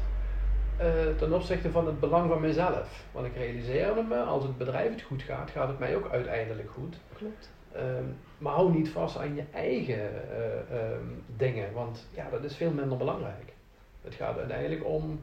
[0.76, 3.04] eh, ten opzichte van het belang van mezelf.
[3.12, 6.70] Want ik realiseerde me, als het bedrijf het goed gaat, gaat het mij ook uiteindelijk
[6.70, 6.96] goed.
[7.16, 7.50] Klopt.
[7.78, 8.04] Ehm,
[8.38, 11.04] maar hou niet vast aan je eigen eh, ehm,
[11.36, 13.52] dingen, want ja, dat is veel minder belangrijk.
[14.02, 15.20] Het gaat uiteindelijk om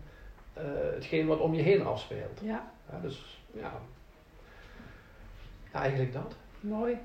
[0.54, 0.64] eh,
[0.94, 2.40] hetgeen wat om je heen afspeelt.
[2.42, 3.72] Ja, Ja, dus ja.
[5.74, 6.36] ja, eigenlijk dat.
[6.60, 6.98] mooi.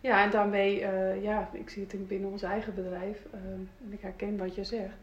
[0.00, 3.40] Ja, en daarmee, eh, ja, ik zie het binnen ons eigen bedrijf eh,
[3.84, 4.94] en ik herken wat je zegt.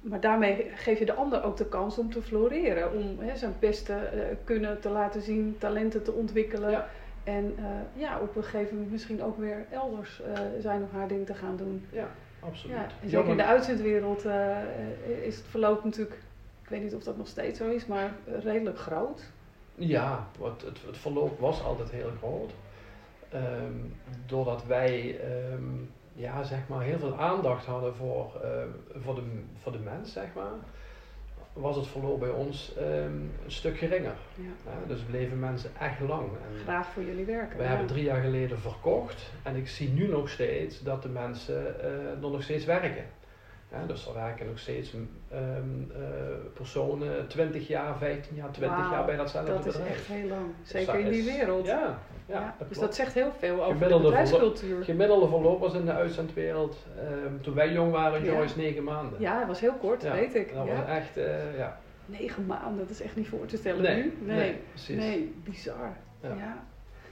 [0.00, 3.54] Maar daarmee geef je de ander ook de kans om te floreren, om hè, zijn
[3.58, 4.10] beste
[4.44, 6.70] kunnen te laten zien, talenten te ontwikkelen.
[6.70, 6.88] Ja.
[7.24, 11.08] En eh, ja, op een gegeven moment misschien ook weer elders eh, zijn of haar
[11.08, 11.86] ding te gaan doen.
[11.90, 12.08] Ja,
[12.40, 12.76] absoluut.
[12.76, 16.16] Ja, en zeker in de uitzendwereld eh, eh, is het verloop natuurlijk,
[16.62, 19.30] ik weet niet of dat nog steeds zo is, maar redelijk groot.
[19.74, 22.52] Ja, wat het, het verloop was altijd heel groot.
[23.28, 23.72] Ehm,
[24.26, 25.64] doordat wij ehm,
[26.14, 28.68] ja, zeg maar heel veel aandacht hadden voor, ehm,
[29.02, 29.22] voor, de,
[29.62, 30.52] voor de mens, zeg maar,
[31.52, 34.14] was het verloop bij ons ehm, een stuk geringer.
[34.34, 34.42] Ja.
[34.64, 36.28] Ja, dus bleven mensen echt lang.
[36.28, 37.56] En Graag voor jullie werken.
[37.56, 37.68] we ja.
[37.68, 42.18] hebben drie jaar geleden verkocht en ik zie nu nog steeds dat de mensen er
[42.20, 43.04] nog steeds werken.
[43.72, 44.92] Ja, dus er werken nog steeds
[45.30, 45.40] ehm,
[45.92, 45.98] eh,
[46.54, 49.94] personen 20 jaar, 15 jaar, 20 Wauw, jaar bij datzelfde Dat is bedrijf.
[49.94, 50.46] echt heel lang.
[50.60, 51.66] Dus Zeker in die is- wereld.
[51.66, 54.84] Ja, ja, Ja, dat dus dat zegt heel veel over de bedrijfscultuur.
[54.84, 58.32] Gemiddelde verlopers in de uitzendwereld, ehm, toen wij jong waren, Ja.
[58.32, 59.20] Joyce, negen maanden.
[59.20, 60.54] Ja, dat was heel kort, Ja, weet ik.
[60.54, 61.78] Dat was echt, eh, ja.
[62.06, 64.12] Negen maanden, dat is echt niet voor te stellen Nee, nu.
[64.20, 64.96] Nee, nee, precies.
[64.96, 65.96] nee, bizar.
[66.22, 66.62] Ja.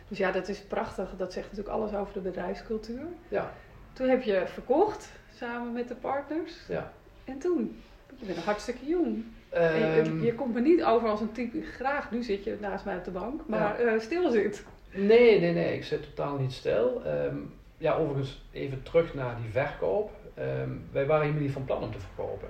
[0.08, 1.14] Dus ja, dat is prachtig.
[1.16, 3.02] Dat zegt natuurlijk alles over de bedrijfscultuur.
[3.28, 3.52] Ja,
[3.92, 6.52] Toen heb je verkocht, samen met de partners.
[6.68, 6.92] ja.
[7.24, 7.76] En toen?
[8.18, 9.24] Je bent nog hartstikke jong.
[9.48, 12.56] En je, Ehm, je komt me niet over als een type, graag, nu zit je
[12.60, 14.64] naast mij op de bank, maar eh, stil zit.
[14.90, 17.02] Nee, nee, nee, ik zit totaal niet stil.
[17.04, 17.36] Ehm,
[17.78, 20.10] ja, overigens even terug naar die verkoop.
[20.34, 22.48] Ehm, wij waren helemaal niet van plan om te verkopen.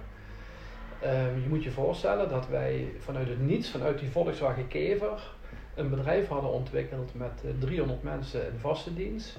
[1.01, 5.33] Ehm, je moet je voorstellen dat wij vanuit het niets, vanuit die Volkswagen Kever,
[5.75, 9.39] een bedrijf hadden ontwikkeld met eh, 300 mensen in vaste dienst.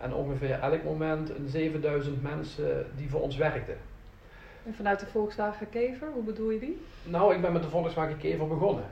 [0.00, 3.76] En ongeveer elk moment een 7000 mensen die voor ons werkten.
[4.66, 6.80] En vanuit de Volkswagen Kever, hoe bedoel je die?
[7.02, 8.84] Nou, ik ben met de Volkswagen Kever begonnen.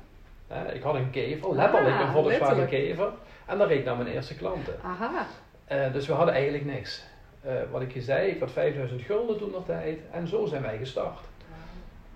[0.73, 2.71] Ik had een Kever, letterlijk Ah, een Volkswagen letterlijk.
[2.71, 3.12] Kever.
[3.47, 4.75] En daar reed ik naar mijn eerste klanten.
[4.83, 5.27] Aha,
[5.64, 7.05] Eh, dus we hadden eigenlijk niks.
[7.40, 10.62] Eh, wat ik je zei, ik had 5000 gulden toen nog tijd en zo zijn
[10.62, 11.18] wij gestart.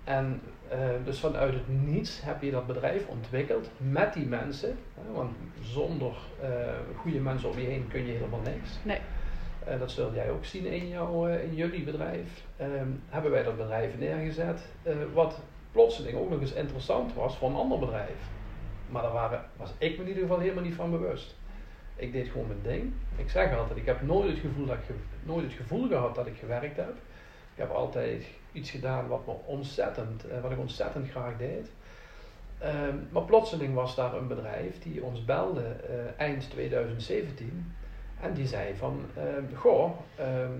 [0.03, 0.41] En
[0.73, 4.77] eh, dus vanuit het niets heb je dat bedrijf ontwikkeld met die mensen.
[4.93, 5.31] Hè, want
[5.61, 6.49] zonder eh,
[6.95, 8.69] goede mensen om je heen kun je helemaal niks.
[8.83, 8.99] Nee.
[9.65, 12.43] Eh, dat zul jij ook zien in, jouw, in jullie bedrijf.
[12.57, 14.61] Ehm, hebben wij dat bedrijf neergezet.
[15.13, 15.39] wat
[15.71, 18.29] plotseling ook nog eens interessant was voor een ander bedrijf.
[18.89, 21.35] Maar daar waren, was ik me in ieder geval helemaal niet van bewust.
[21.95, 22.93] Ik deed gewoon mijn ding.
[23.15, 26.27] Ik zeg altijd, ik heb nooit het gevoel, dat ik nooit het gevoel gehad dat
[26.27, 26.95] ik gewerkt heb.
[27.53, 31.71] Ik heb altijd iets gedaan wat, me ontzettend, eh, wat ik ontzettend graag deed.
[32.57, 37.73] Ehm, maar plotseling was daar een bedrijf die ons belde eh, eind 2017.
[38.21, 40.51] En die zei van, ehm, goh, ehm,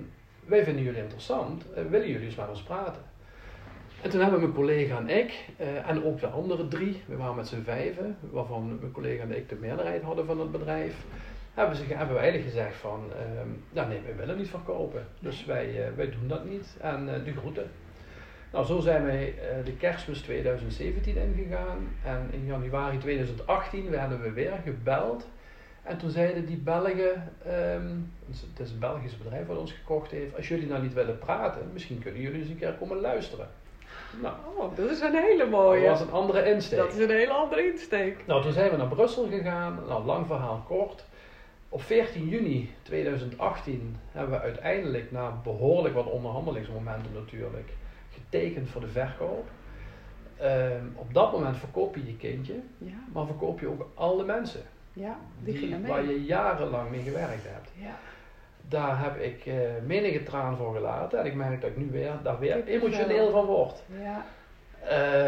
[0.46, 1.74] wij vinden jullie interessant.
[1.74, 3.02] eh, willen jullie eens met ons praten?
[4.02, 5.50] En toen hebben mijn collega en ik,
[5.86, 9.50] en ook de andere drie, we waren met z'n vijven, waarvan mijn collega en ik
[9.50, 10.96] de meerderheid hadden van het bedrijf,
[11.54, 13.12] hebben, ze, hebben we eigenlijk gezegd van,
[13.72, 15.08] ja nee, wij willen niet verkopen.
[15.20, 16.78] Dus wij, wij doen dat niet.
[16.82, 17.72] En de groeten.
[18.54, 21.96] Nou, zo zijn wij uh, de kerstmis 2017 ingegaan.
[22.06, 25.28] En in januari 2018 werden we weer gebeld.
[25.84, 30.36] En toen zeiden die Belgen, um, het is een Belgisch bedrijf wat ons gekocht heeft,
[30.36, 33.48] als jullie nou niet willen praten, misschien kunnen jullie eens een keer komen luisteren.
[34.22, 35.88] Nou, oh, dat is een hele mooie.
[35.88, 36.80] Dat was een andere insteek.
[36.80, 38.18] Dat is een hele andere insteek.
[38.28, 39.80] Nou, toen zijn we naar Brussel gegaan.
[39.88, 41.06] Nou, lang verhaal kort.
[41.70, 47.70] Op 14 juni 2018 hebben we uiteindelijk, na behoorlijk wat onderhandelingsmomenten natuurlijk,
[48.34, 49.50] getekend voor de verkoop.
[50.38, 52.94] Ehm, op dat moment verkoop je je kindje, ja.
[53.14, 54.62] maar verkoop je ook alle mensen.
[54.94, 57.70] Ja, die, die Waar je jarenlang mee gewerkt hebt.
[57.76, 57.96] Ja.
[58.68, 61.20] Daar heb ik uh, menige traan voor gelaten.
[61.20, 63.84] En ik merk dat ik nu weer, daar weer emotioneel van word.
[64.02, 64.26] Ja.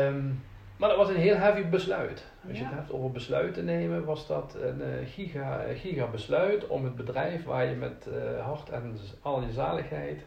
[0.07, 0.43] Um,
[0.77, 2.25] maar dat was een heel heavy besluit.
[2.47, 6.83] Als je het hebt over besluiten nemen, was dat een uh, giga, giga besluit om
[6.83, 10.25] het bedrijf waar je met uh, hart en al je zaligheid,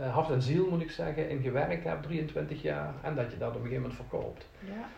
[0.00, 3.38] uh, hart en ziel moet ik zeggen, in gewerkt hebt, 23 jaar, en dat je
[3.38, 4.46] dat op een gegeven moment verkoopt.
[4.60, 4.88] Ja.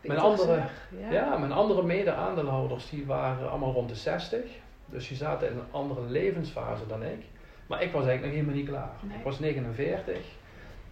[0.00, 0.62] Mijn andere,
[1.00, 1.10] ja.
[1.10, 1.36] ja.
[1.36, 4.40] mijn andere mede-aandeelhouders die waren allemaal rond de 60.
[4.86, 7.24] Dus die zaten in een andere levensfase dan ik.
[7.66, 8.90] Maar ik was eigenlijk nog helemaal niet klaar.
[9.18, 10.16] Ik was 49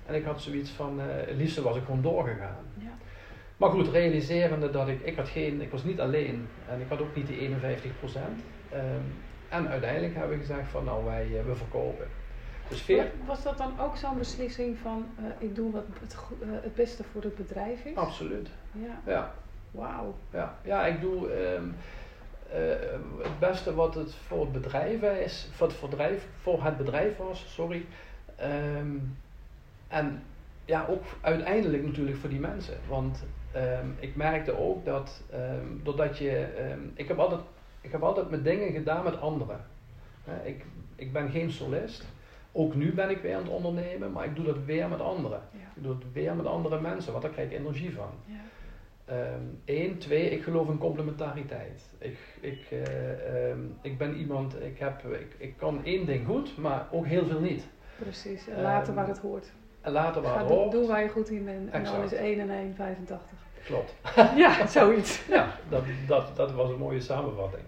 [0.07, 2.65] en ik had zoiets van, uh, het liefste was ik gewoon doorgegaan.
[2.79, 2.91] Ja.
[3.57, 7.01] Maar goed, realiserende dat ik, ik had geen, ik was niet alleen en ik had
[7.01, 8.41] ook niet die 51 procent.
[8.75, 9.15] Um,
[9.49, 12.07] en uiteindelijk hebben we gezegd van nou wij, uh, we verkopen.
[12.69, 13.13] Dus veer...
[13.27, 17.05] Was dat dan ook zo'n beslissing van uh, ik doe wat het, uh, het beste
[17.13, 17.97] voor het bedrijf is?
[17.97, 18.49] Absoluut.
[18.73, 19.13] Ja.
[19.13, 19.33] ja.
[19.71, 20.15] Wauw.
[20.31, 20.59] Ja.
[20.65, 21.75] ja, ik doe um,
[23.23, 27.45] het beste wat het voor het bedrijf is, voor het bedrijf, voor het bedrijf was,
[27.49, 27.87] sorry.
[28.79, 29.17] Um,
[29.89, 30.23] en
[30.65, 32.77] ja, ook uiteindelijk natuurlijk voor die mensen.
[32.89, 33.25] Want
[33.57, 35.23] um, ik merkte ook dat
[35.83, 36.47] doordat je.
[36.95, 37.41] Ik, heb altijd,
[37.81, 39.61] ik heb altijd mijn dingen gedaan met anderen.
[40.45, 40.65] Ik,
[40.97, 42.05] ik ben geen solist.
[42.59, 45.41] Ook nu ben ik weer aan het ondernemen, maar ik doe dat weer met anderen.
[45.53, 45.59] Ja.
[45.77, 48.11] Ik doe het weer met andere mensen, want daar krijg ik energie van.
[48.25, 48.35] Ja.
[49.65, 51.83] Eén, twee, ik geloof in complementariteit.
[51.99, 53.51] Ik, ik, uh,
[53.83, 57.41] ik ben iemand, ik, heb, ik, ik kan één ding goed, maar ook heel veel
[57.41, 57.67] niet.
[57.99, 59.53] Precies, en later waar het hoort.
[59.81, 60.73] En later waar Ga het hoort.
[60.73, 61.71] doen waar je goed in bent.
[61.71, 63.39] En dan is 1 en 1 85.
[63.65, 63.95] Klopt.
[64.45, 65.27] ja, zoiets.
[65.29, 67.63] ja, dat, dat, dat was een mooie samenvatting.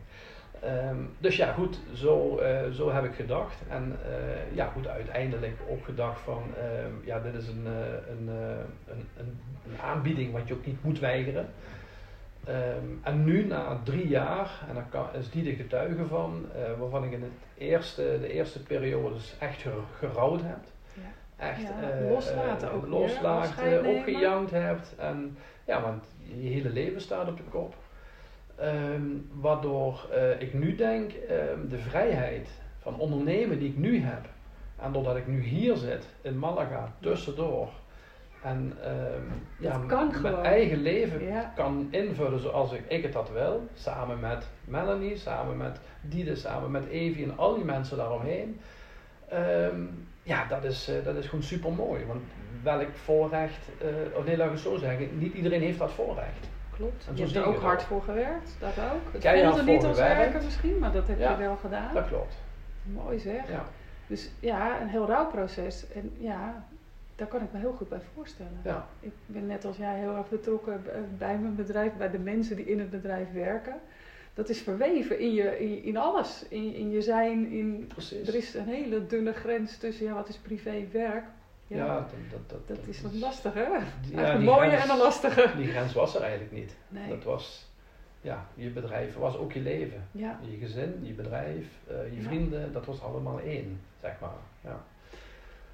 [0.65, 3.57] Um, dus ja, goed, zo, uh, zo heb ik gedacht.
[3.69, 9.09] En uh, ja, goed, uiteindelijk ook gedacht van, uh, ja, dit is een, een, een,
[9.19, 11.49] een, een, aanbieding wat je ook niet moet weigeren.
[12.49, 16.47] Um, en nu, na drie jaar, en daar kan, is die de getuige van,
[16.79, 19.65] waarvan ik in het eerste, de eerste periodes echt
[19.99, 20.59] gerouwd heb.
[20.93, 21.47] Ja.
[21.47, 24.95] Echt ja, loslaten ook loslaten, opgejankt hebt.
[24.99, 27.75] En ja, want je hele leven staat op de kop.
[28.63, 34.29] Um, waardoor uh, ik nu denk, um, de vrijheid van ondernemen die ik nu heb,
[34.77, 37.69] en doordat ik nu hier zit in Malaga, tussendoor,
[38.43, 41.53] en um, ja, kan mijn eigen leven ja.
[41.55, 46.71] kan invullen zoals ik, ik het dat wil, samen met Melanie, samen met Diede, samen
[46.71, 48.61] met Evie en al die mensen daaromheen.
[50.23, 52.05] ja, dat is, uh, dat is gewoon super mooi.
[52.07, 52.23] Want
[52.63, 56.49] welk voorrecht, uh, of nee, laat ik het zo zeggen, niet iedereen heeft dat voorrecht.
[56.79, 57.09] Klopt.
[57.15, 59.13] Je hebt er ook hard voor gewerkt, dat ook.
[59.13, 61.95] Het ja, voelde niet als werken misschien, maar dat heb ja, je wel gedaan.
[61.95, 62.35] Dat klopt.
[62.83, 63.49] Mooi zeg.
[63.51, 63.65] Ja.
[64.07, 65.93] Dus ja, een heel rouwproces.
[65.95, 66.67] En ja,
[67.17, 68.61] daar kan ik me heel goed bij voorstellen.
[68.65, 68.87] Ja.
[69.01, 70.83] Ik ben net als jij heel erg betrokken
[71.19, 73.77] bij mijn bedrijf, bij de mensen die in het bedrijf werken.
[74.35, 76.45] Dat is verweven in, je, in, in alles.
[76.49, 77.51] In, in je zijn.
[77.51, 78.29] In, Precies.
[78.29, 81.25] Er is een hele dunne grens tussen ja, wat is privé werk.
[81.69, 83.61] Ja, ja dat, dat, dat, dat, is wat lastig hè?
[83.61, 85.51] Ja, een mooie grens, en een lastige.
[85.57, 86.77] Die grens was er eigenlijk niet.
[86.89, 87.09] Nee.
[87.09, 87.67] Dat was,
[88.21, 90.05] ja, je bedrijf was ook je leven.
[90.13, 90.39] Ja.
[90.51, 94.31] Je gezin, je bedrijf, uh, je vrienden, dat was allemaal één, zeg maar.
[94.61, 94.81] Ja.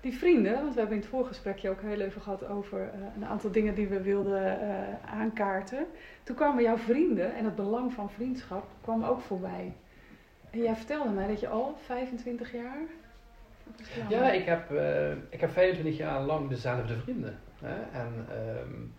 [0.01, 3.25] Die vrienden, want we hebben in het voorgesprekje ook heel even gehad over uh, een
[3.25, 5.87] aantal dingen die we wilden uh, aankaarten.
[6.23, 9.73] Toen kwamen jouw vrienden en het belang van vriendschap kwam ook voorbij.
[10.51, 12.83] En jij vertelde mij dat je al 25 jaar
[14.09, 17.39] ja, ik heb, uh, ik heb 25 jaar lang dezelfde vrienden.
[17.61, 17.99] Hè?
[17.99, 18.27] En
[18.61, 18.95] um,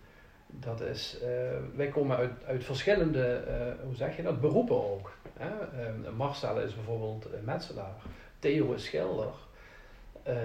[0.48, 1.28] dat is, uh,
[1.76, 5.18] wij komen uit, uit verschillende, uh, hoe zeg je dat, beroepen ook.
[5.34, 5.50] Hè?
[5.88, 7.96] Um, Marcel is bijvoorbeeld metselaar,
[8.40, 9.34] Theo is schilder,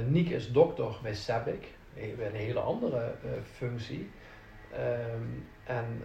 [0.09, 4.11] Niek is dokter bij SEBIC, bij een hele andere functie.
[4.73, 6.03] Um, en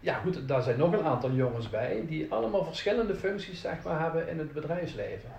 [0.00, 4.00] ja, goed, daar zijn nog een aantal jongens bij die allemaal verschillende functies zeg maar,
[4.00, 5.30] hebben in het bedrijfsleven.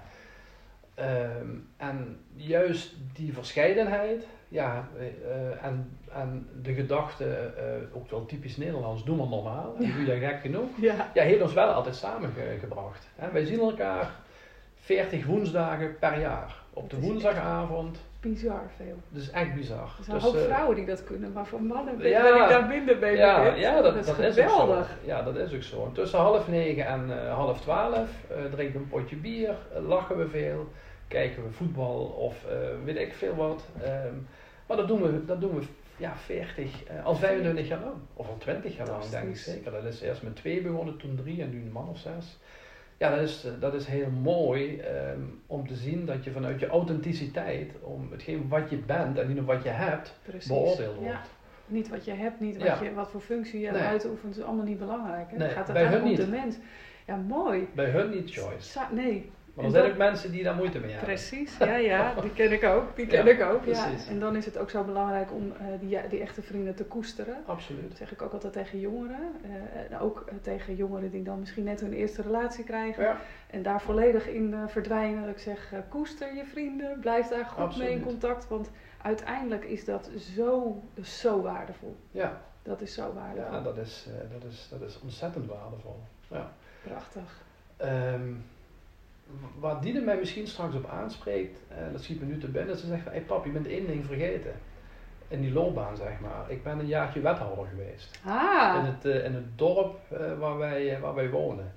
[0.99, 8.58] Um, en juist die verscheidenheid, ja, uh, en, en de gedachte, uh, ook wel typisch
[8.58, 11.12] Nederlands, doe maar normaal, en doe je gek genoeg, ja.
[11.13, 13.08] ja, heeft ons wel altijd samengebracht.
[13.15, 13.31] Hè?
[13.31, 14.12] Wij zien elkaar
[14.75, 16.55] 40 woensdagen per jaar.
[16.73, 17.97] op de woensdagavond.
[18.31, 18.95] Bizar veel.
[19.09, 19.95] Dat is echt bizar.
[19.97, 22.21] Er zijn Dus, hoop eh, vrouwen die dat kunnen, maar voor mannen ben, Ja.
[22.21, 24.88] ben ik daar minder mee ja, ja, dat, is dat is ook geweldig.
[24.88, 25.07] zo.
[25.07, 25.91] Ja, dat is ook zo.
[25.93, 29.55] Tussen half negen en eh, half twaalf eh, drinken we een potje bier,
[29.88, 30.67] lachen we veel,
[31.07, 32.45] kijken we voetbal of
[32.83, 33.65] weet ik veel wat.
[33.83, 34.13] Ehm,
[34.67, 35.65] maar dat doen we, dat doen we
[35.97, 37.95] ja, 40, eh, al 25 jaar lang.
[38.13, 39.71] Of al 20 jaar lang, denk ik zeker.
[39.71, 42.38] Dat is eerst met twee begonnen, toen drie en nu een man of zes.
[42.97, 46.60] Ja, dat is, eh, dat is heel mooi ehm, om te zien dat je vanuit
[46.60, 50.47] je authenticiteit, om hetgeen wat je bent en niet om wat je hebt, Precies.
[50.47, 51.10] beoordeeld wordt.
[51.12, 51.21] Ja.
[51.67, 52.84] Niet wat je hebt, niet wat, Ja.
[52.84, 53.81] je, wat voor functie je Nee.
[53.81, 55.31] uitoefent, is allemaal niet belangrijk.
[55.31, 55.38] Hè?
[55.38, 56.31] Nee, het gaat uiteindelijk om de niet.
[56.31, 56.58] mens.
[57.08, 57.67] Ja, mooi.
[57.75, 58.69] Bij hun niet choice.
[58.69, 61.07] Sa- nee, Maar er zijn ook mensen die daar moeite mee hebben.
[61.07, 61.57] precies.
[61.57, 62.95] Ja, ja, die ken ik ook.
[62.95, 63.65] Die ken Ja, ik ook.
[63.65, 63.89] Ja.
[64.09, 67.35] En dan is het ook zo belangrijk om eh, die, die echte vrienden te koesteren.
[67.45, 67.87] Absoluut.
[67.89, 69.19] Dat zeg ik ook altijd tegen jongeren.
[69.43, 69.51] eh,
[69.91, 73.03] en ook eh, tegen jongeren die dan misschien net hun eerste relatie krijgen.
[73.03, 75.21] Ja, En daar volledig in eh, verdwijnen.
[75.21, 76.99] Dat ik zeg, eh, koester je vrienden.
[76.99, 78.47] Blijf daar goed mee in contact.
[78.47, 78.69] Want
[79.01, 81.95] uiteindelijk is dat zo, zo waardevol.
[82.11, 83.51] ja, Dat is zo waardevol.
[83.53, 85.99] ja dat, is, eh, dat, is, dat is ontzettend waardevol.
[86.27, 86.51] Ja.
[86.83, 87.43] Prachtig.
[87.77, 88.31] Ehm,
[89.59, 92.88] waar Diede mij misschien straks op aanspreekt, eh, dat schiet me nu te binnen, ze
[92.88, 94.53] zegt van, hey pap, je bent één ding vergeten.
[95.27, 96.45] In die loopbaan, zeg maar.
[96.51, 98.19] Ik ben een jaartje wethouder geweest.
[98.25, 101.73] Ah, In, het, eh, in het dorp eh, waar, wij, eh, waar wij wonen.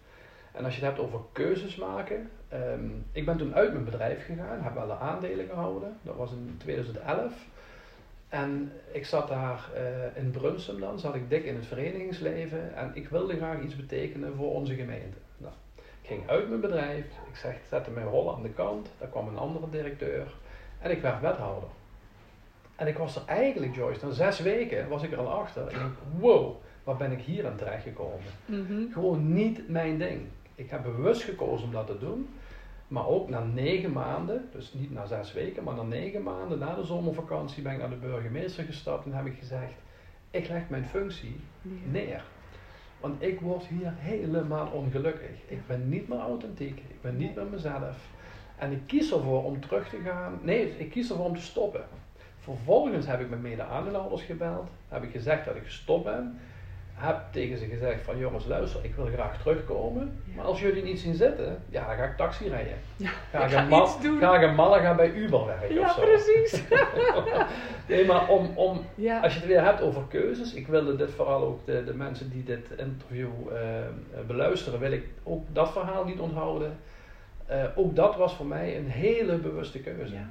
[0.53, 2.31] En als je het hebt over keuzes maken.
[2.49, 5.97] ehm, ik ben toen uit mijn bedrijf gegaan, heb wel de aandelen gehouden.
[6.03, 7.33] Dat was in 2011.
[8.29, 9.69] En ik zat daar
[10.15, 12.77] in Brunsum dan, zat ik dik in het verenigingsleven.
[12.77, 15.17] En ik wilde graag iets betekenen voor onze gemeente.
[16.09, 18.91] Ik ging uit mijn bedrijf, ik zeg, zette mijn rol aan de kant.
[18.99, 20.35] Daar kwam een andere directeur.
[20.79, 21.69] En ik werd wethouder.
[22.77, 25.63] En ik was er eigenlijk, Joyce, na zes weken was ik er al achter.
[25.63, 28.27] Ik denk, wow, waar ben ik hier aan terecht gekomen?
[28.45, 28.93] mhm.
[28.93, 30.21] Gewoon niet mijn ding.
[30.55, 32.29] Ik heb bewust gekozen om dat te doen.
[32.89, 36.75] Maar ook na negen maanden, dus niet na zes weken, maar na negen maanden na
[36.75, 39.75] de zomervakantie ben ik naar de burgemeester gestapt en heb ik gezegd,
[40.31, 41.41] ik leg mijn functie
[41.91, 42.25] neer.
[43.01, 45.31] Want ik word hier helemaal ongelukkig.
[45.47, 47.97] Ik ben niet meer authentiek, ik ben niet meer mezelf.
[48.57, 50.39] En ik kies ervoor om terug te gaan.
[50.43, 51.85] Nee, ik kies ervoor om te stoppen.
[52.39, 54.69] Vervolgens heb ik mijn mede-aandeelhouders gebeld.
[54.89, 56.39] Heb ik gezegd dat ik gestopt ben.
[57.01, 60.21] Heb tegen ze gezegd van jongens luister, ik wil graag terugkomen.
[60.25, 60.37] Ja.
[60.37, 62.73] Maar als jullie niet zien zitten, ja dan ga ik taxi rijden.
[62.97, 64.19] Ja, Ga ik ga Mal- iets doen.
[64.19, 66.01] ga ik Malaga bij Uber werken of Ja, zo.
[66.01, 66.63] precies.
[67.89, 68.81] nee, maar om, om,
[69.23, 72.31] als je het weer hebt over keuzes, ik wilde dit vooral ook de, de mensen
[72.31, 73.85] die dit interview eh, eh,
[74.27, 76.77] beluisteren, wil ik ook dat verhaal niet onthouden.
[77.47, 80.15] Eh, ook dat was voor mij een hele bewuste keuze.
[80.15, 80.31] ja.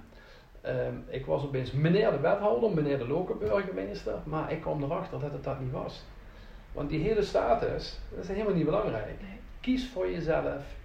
[0.62, 5.20] Ehm, ik was opeens meneer de wethouder, meneer de lokale burgemeester, maar ik kwam erachter
[5.20, 6.06] dat het dat niet was.
[6.72, 9.06] Want die hele status, dat is helemaal niet belangrijk.
[9.22, 9.40] Nee.
[9.62, 10.76] Kies voor jezelf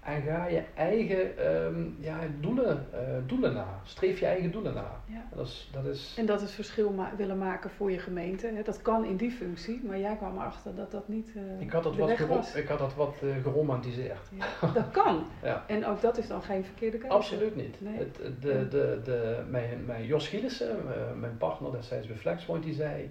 [0.00, 3.80] en ga je eigen ehm, ja, doelen, eh, doelen na.
[3.84, 5.00] Streef je eigen doelen na.
[5.06, 5.24] Ja.
[5.34, 8.46] Dat is, dat is En dat het verschil ma- willen maken voor je gemeente.
[8.46, 8.62] Hè.
[8.62, 11.82] Dat kan in die functie, maar jij kwam erachter dat dat niet eh Ik had
[11.82, 12.54] dat wat, was.
[12.54, 14.18] ik had dat wat geromantiseerd.
[14.60, 15.24] Ja, dat kan.
[15.42, 15.64] Ja.
[15.66, 17.14] En ook dat is dan geen verkeerde keuze.
[17.14, 17.80] Absoluut niet.
[17.80, 17.98] Nee.
[17.98, 22.74] Het, de, de, de, mijn, mijn Jos Gielissen, eh, mijn partner destijds bij Flexpoint, die
[22.74, 23.10] zei...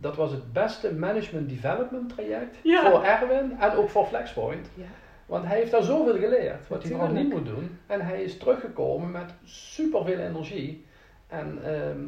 [0.00, 2.90] Dat was het beste management development traject Ja.
[2.90, 4.68] voor Erwin en ook voor Flexpoint.
[4.74, 4.84] Ja.
[5.26, 7.78] Want hij heeft daar zoveel geleerd, wat hij vooral niet moet doen.
[7.86, 10.84] En hij is teruggekomen met superveel energie.
[11.26, 11.98] En ehm,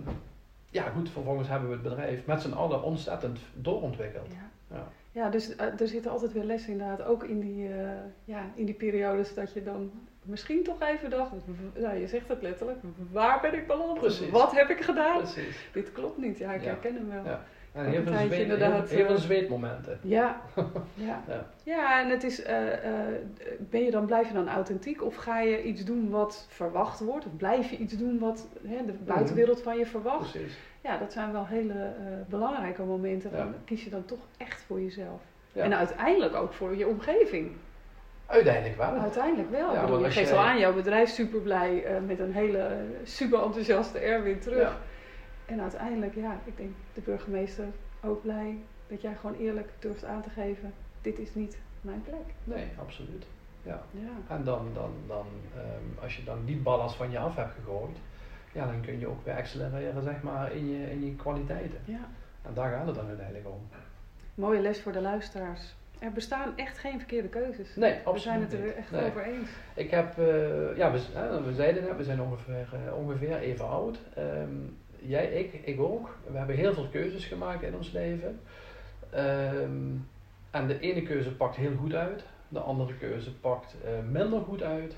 [0.71, 4.27] ja, goed, vervolgens hebben we het bedrijf met z'n allen ontzettend doorontwikkeld.
[4.31, 4.77] Ja.
[4.77, 4.89] Ja.
[5.13, 7.91] Ja, dus eh, er zitten altijd weer lessen inderdaad, ook in die, eh,
[8.25, 9.91] ja, in die periodes dat je dan
[10.23, 11.31] misschien toch even dacht,
[11.75, 12.79] nou je zegt het letterlijk,
[13.11, 13.99] waar ben ik beland?
[13.99, 14.31] Precies.
[14.31, 15.17] Wat heb ik gedaan?
[15.17, 15.69] Precies.
[15.73, 17.39] Dit klopt niet, ja ik herken hem wel.
[17.75, 17.83] Ja.
[17.83, 19.99] Heel veel, zweet, heel, veel zweetmomenten.
[20.03, 20.41] Ja,
[20.95, 21.23] ja.
[21.29, 21.47] Ja.
[21.63, 23.15] ja, en het is, eh, eh,
[23.59, 27.27] ben je dan, blijf je dan authentiek of ga je iets doen wat verwacht wordt?
[27.27, 30.31] Of blijf je iets doen wat hè, de buitenwereld van je verwacht?
[30.31, 30.59] Precies.
[30.83, 33.31] Ja, dat zijn wel hele eh, belangrijke momenten.
[33.31, 33.53] Van, Ja.
[33.65, 35.21] Kies je dan toch echt voor jezelf?
[35.53, 35.63] Ja.
[35.63, 37.51] En uiteindelijk ook voor je omgeving.
[38.27, 38.93] Uiteindelijk wel.
[38.93, 39.73] Uiteindelijk wel.
[39.73, 42.69] Ja, bedoel, je geeft al aan, jouw bedrijf super blij met een hele
[43.03, 44.77] super enthousiaste Erwin terug.
[45.51, 47.65] En uiteindelijk, ja, ik denk de burgemeester
[48.03, 48.59] ook blij
[48.89, 52.35] dat jij gewoon eerlijk durft aan te geven: dit is niet mijn plek.
[52.45, 53.27] Nee, absoluut.
[53.63, 53.83] Ja.
[53.91, 57.53] Ja, En dan, dan, dan ehm, als je dan die ballast van je af hebt
[57.55, 57.97] gegooid,
[58.53, 61.79] ja, dan kun je ook weer accelereren zeg maar, in, je, in je kwaliteiten.
[61.85, 62.09] ja.
[62.43, 63.69] En daar gaat het dan uiteindelijk om.
[64.35, 65.75] Mooie les voor de luisteraars.
[65.99, 67.77] Er bestaan echt geen verkeerde keuzes.
[67.77, 69.07] Nee, We absoluut zijn het er echt Nee.
[69.07, 69.49] over eens.
[69.75, 71.01] Ik heb, eh, ja, we,
[71.45, 73.99] we zeiden net, we zijn ongeveer, eh, ongeveer even oud.
[74.15, 74.49] Ehm,
[75.03, 76.17] jij, ik, ik ook.
[76.31, 78.41] We hebben heel veel keuzes gemaakt in ons leven.
[79.11, 79.97] Ehm,
[80.51, 84.63] en de ene keuze pakt heel goed uit, de andere keuze pakt eh, minder goed
[84.63, 84.97] uit.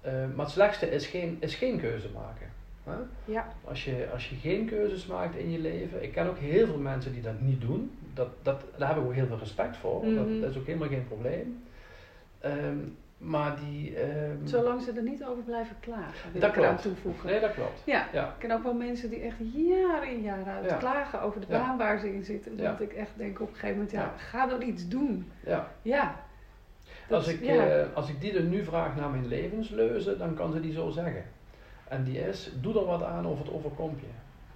[0.00, 2.46] Eh, maar het slechtste is geen, is geen keuze maken.
[2.84, 2.94] Hè?
[3.24, 3.52] Ja.
[3.64, 6.78] Als, je, als je geen keuzes maakt in je leven, ik ken ook heel veel
[6.78, 7.98] mensen die dat niet doen.
[8.14, 10.04] Dat, dat, daar heb ik ook heel veel respect voor.
[10.04, 10.14] Mhm.
[10.14, 11.62] dat, dat is ook helemaal geen probleem.
[12.40, 12.78] Ehm,
[13.22, 13.96] maar die.
[13.96, 17.26] ehm, Zolang ze er niet over blijven klagen, wil Dat ik eraan toevoegen.
[17.30, 17.82] Nee, dat klopt.
[17.84, 18.24] Ja, Ja.
[18.28, 20.76] ik ken ook wel mensen die echt jaar in jaar uit Ja.
[20.76, 21.58] klagen over de Ja.
[21.58, 22.56] baan waar ze in zitten.
[22.56, 25.30] Dat ik echt denk op een gegeven moment, ja, ga dan iets doen.
[25.46, 25.68] Ja.
[25.82, 26.14] Ja.
[27.08, 30.52] Dat- Als, ik, eh, als ik die er nu vraag naar mijn levensleuze, dan kan
[30.52, 31.24] ze die zo zeggen.
[31.88, 34.06] En die is, doe er wat aan of het overkomt je.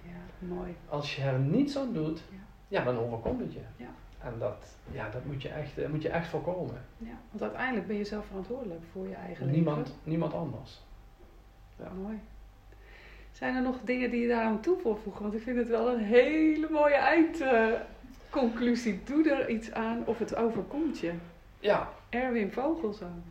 [0.03, 0.75] ja, mooi.
[0.89, 2.37] Als je er niets aan doet, Ja.
[2.67, 3.59] ja, dan overkomt het je.
[3.75, 3.85] Ja.
[4.23, 6.85] En dat, ja, dat moet, je echt, eh, moet je echt voorkomen.
[6.97, 9.93] Ja, want uiteindelijk ben je zelf verantwoordelijk voor je eigen Niemand, leven.
[10.03, 10.81] niemand anders.
[11.79, 11.89] Ja.
[12.01, 12.19] Mooi.
[13.31, 15.21] Zijn er nog dingen die je daaraan toe wil voegen?
[15.21, 16.95] Want ik vind het wel een hele mooie
[18.29, 19.03] eindconclusie.
[19.03, 21.13] Doe er iets aan of het overkomt je.
[21.59, 23.23] Ja, Erwin Vogelzoon.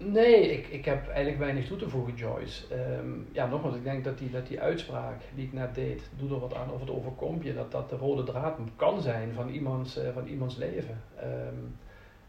[0.00, 2.74] Nee, ik, ik heb eigenlijk weinig toe te voegen, Joyce.
[2.74, 6.30] Ehm, ja, nogmaals, ik denk dat die, dat die uitspraak die ik net deed, doe
[6.30, 9.48] er wat aan of het overkomt je, dat dat de rode draad kan zijn van
[9.48, 11.00] iemands, eh, van iemands leven.
[11.16, 11.54] Ehm,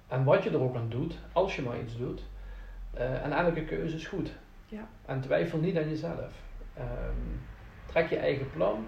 [0.08, 2.30] en wat je er ook aan doet, als je maar iets doet.
[2.94, 4.32] eh, en elke keuze is goed.
[4.66, 4.88] Ja.
[5.06, 6.32] En twijfel niet aan jezelf.
[6.74, 7.38] Ehm,
[7.86, 8.88] trek je eigen plan.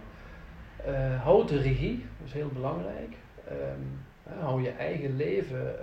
[0.85, 3.15] Eh, houd de regie, dat is heel belangrijk.
[4.39, 5.75] Hou je eigen leven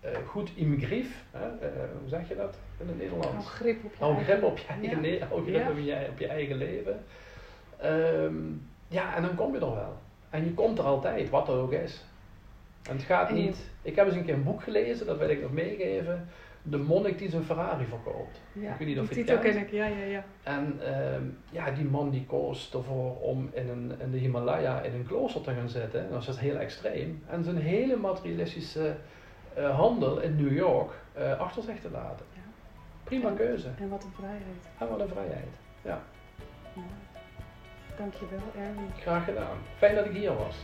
[0.00, 1.24] eh, goed in grief.
[1.30, 1.46] Hè?
[1.66, 3.48] Eh, hoe zeg je dat in het Nederlands?
[3.48, 5.08] grip op je grip op je eigen, Ja.
[5.18, 5.70] le- hou grip Ja.
[5.70, 7.02] op, je, op je eigen leven.
[7.76, 8.34] Ehm,
[8.88, 9.96] ja, en dan kom je er wel.
[10.30, 12.04] En je komt er altijd, wat er ook is.
[12.88, 13.70] En het gaat En je- niet.
[13.82, 16.28] Ik heb eens een keer een boek gelezen, dat wil ik nog meegeven.
[16.62, 18.40] De monnik die zijn Ferrari verkoopt.
[18.52, 20.24] Ja, Ik weet niet of die titel ken ik, ja, ja, ja.
[20.42, 24.94] En ehm, ja, die man die koos ervoor om in, een, in de Himalaya in
[24.94, 26.00] een klooster te gaan zitten.
[26.00, 27.22] En dat is heel extreem.
[27.28, 28.94] En zijn hele materialistische
[29.54, 32.26] eh, handel in New York eh, achter zich te laten.
[32.34, 32.40] Ja.
[33.04, 33.68] Prima En- keuze.
[33.78, 34.68] En wat een vrijheid.
[34.78, 35.54] En wat een vrijheid.
[35.82, 36.00] Ja.
[37.98, 38.90] Dankjewel, Erwin.
[39.00, 39.56] Graag gedaan.
[39.78, 40.56] Fijn dat ik hier was.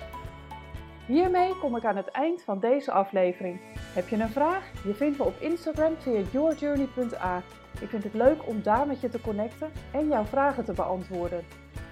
[1.06, 3.60] Hiermee kom ik aan het eind van deze aflevering.
[3.94, 4.64] Heb je een vraag?
[4.84, 7.42] Je vindt me op Instagram via yourjourney.a.
[7.80, 11.44] Ik vind het leuk om daar met je te connecten en jouw vragen te beantwoorden.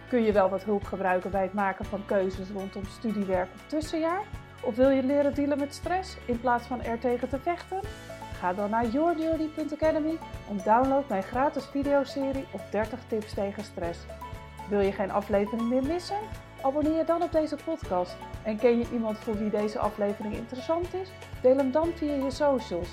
[0.08, 4.22] Kun je wel wat hulp gebruiken bij het maken van keuzes rondom studiewerk of tussenjaar?
[4.66, 7.80] Of wil je leren dealen met stress in plaats van er tegen te vechten?
[8.38, 14.00] Ga dan naar yourjourney.academy en download mijn gratis videoserie op 30 tips tegen stress.
[14.68, 16.18] Wil je geen aflevering meer missen?
[16.62, 18.16] Abonneer je dan op deze podcast.
[18.42, 21.10] En ken je iemand voor wie deze aflevering interessant is?
[21.42, 22.88] Deel hem dan via je socials.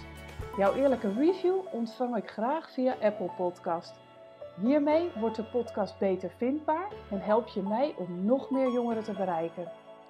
[0.57, 3.99] Jouw eerlijke review ontvang ik graag via Apple Podcast.
[4.61, 9.13] Hiermee wordt de podcast beter vindbaar en help je mij om nog meer jongeren te
[9.13, 9.80] bereiken.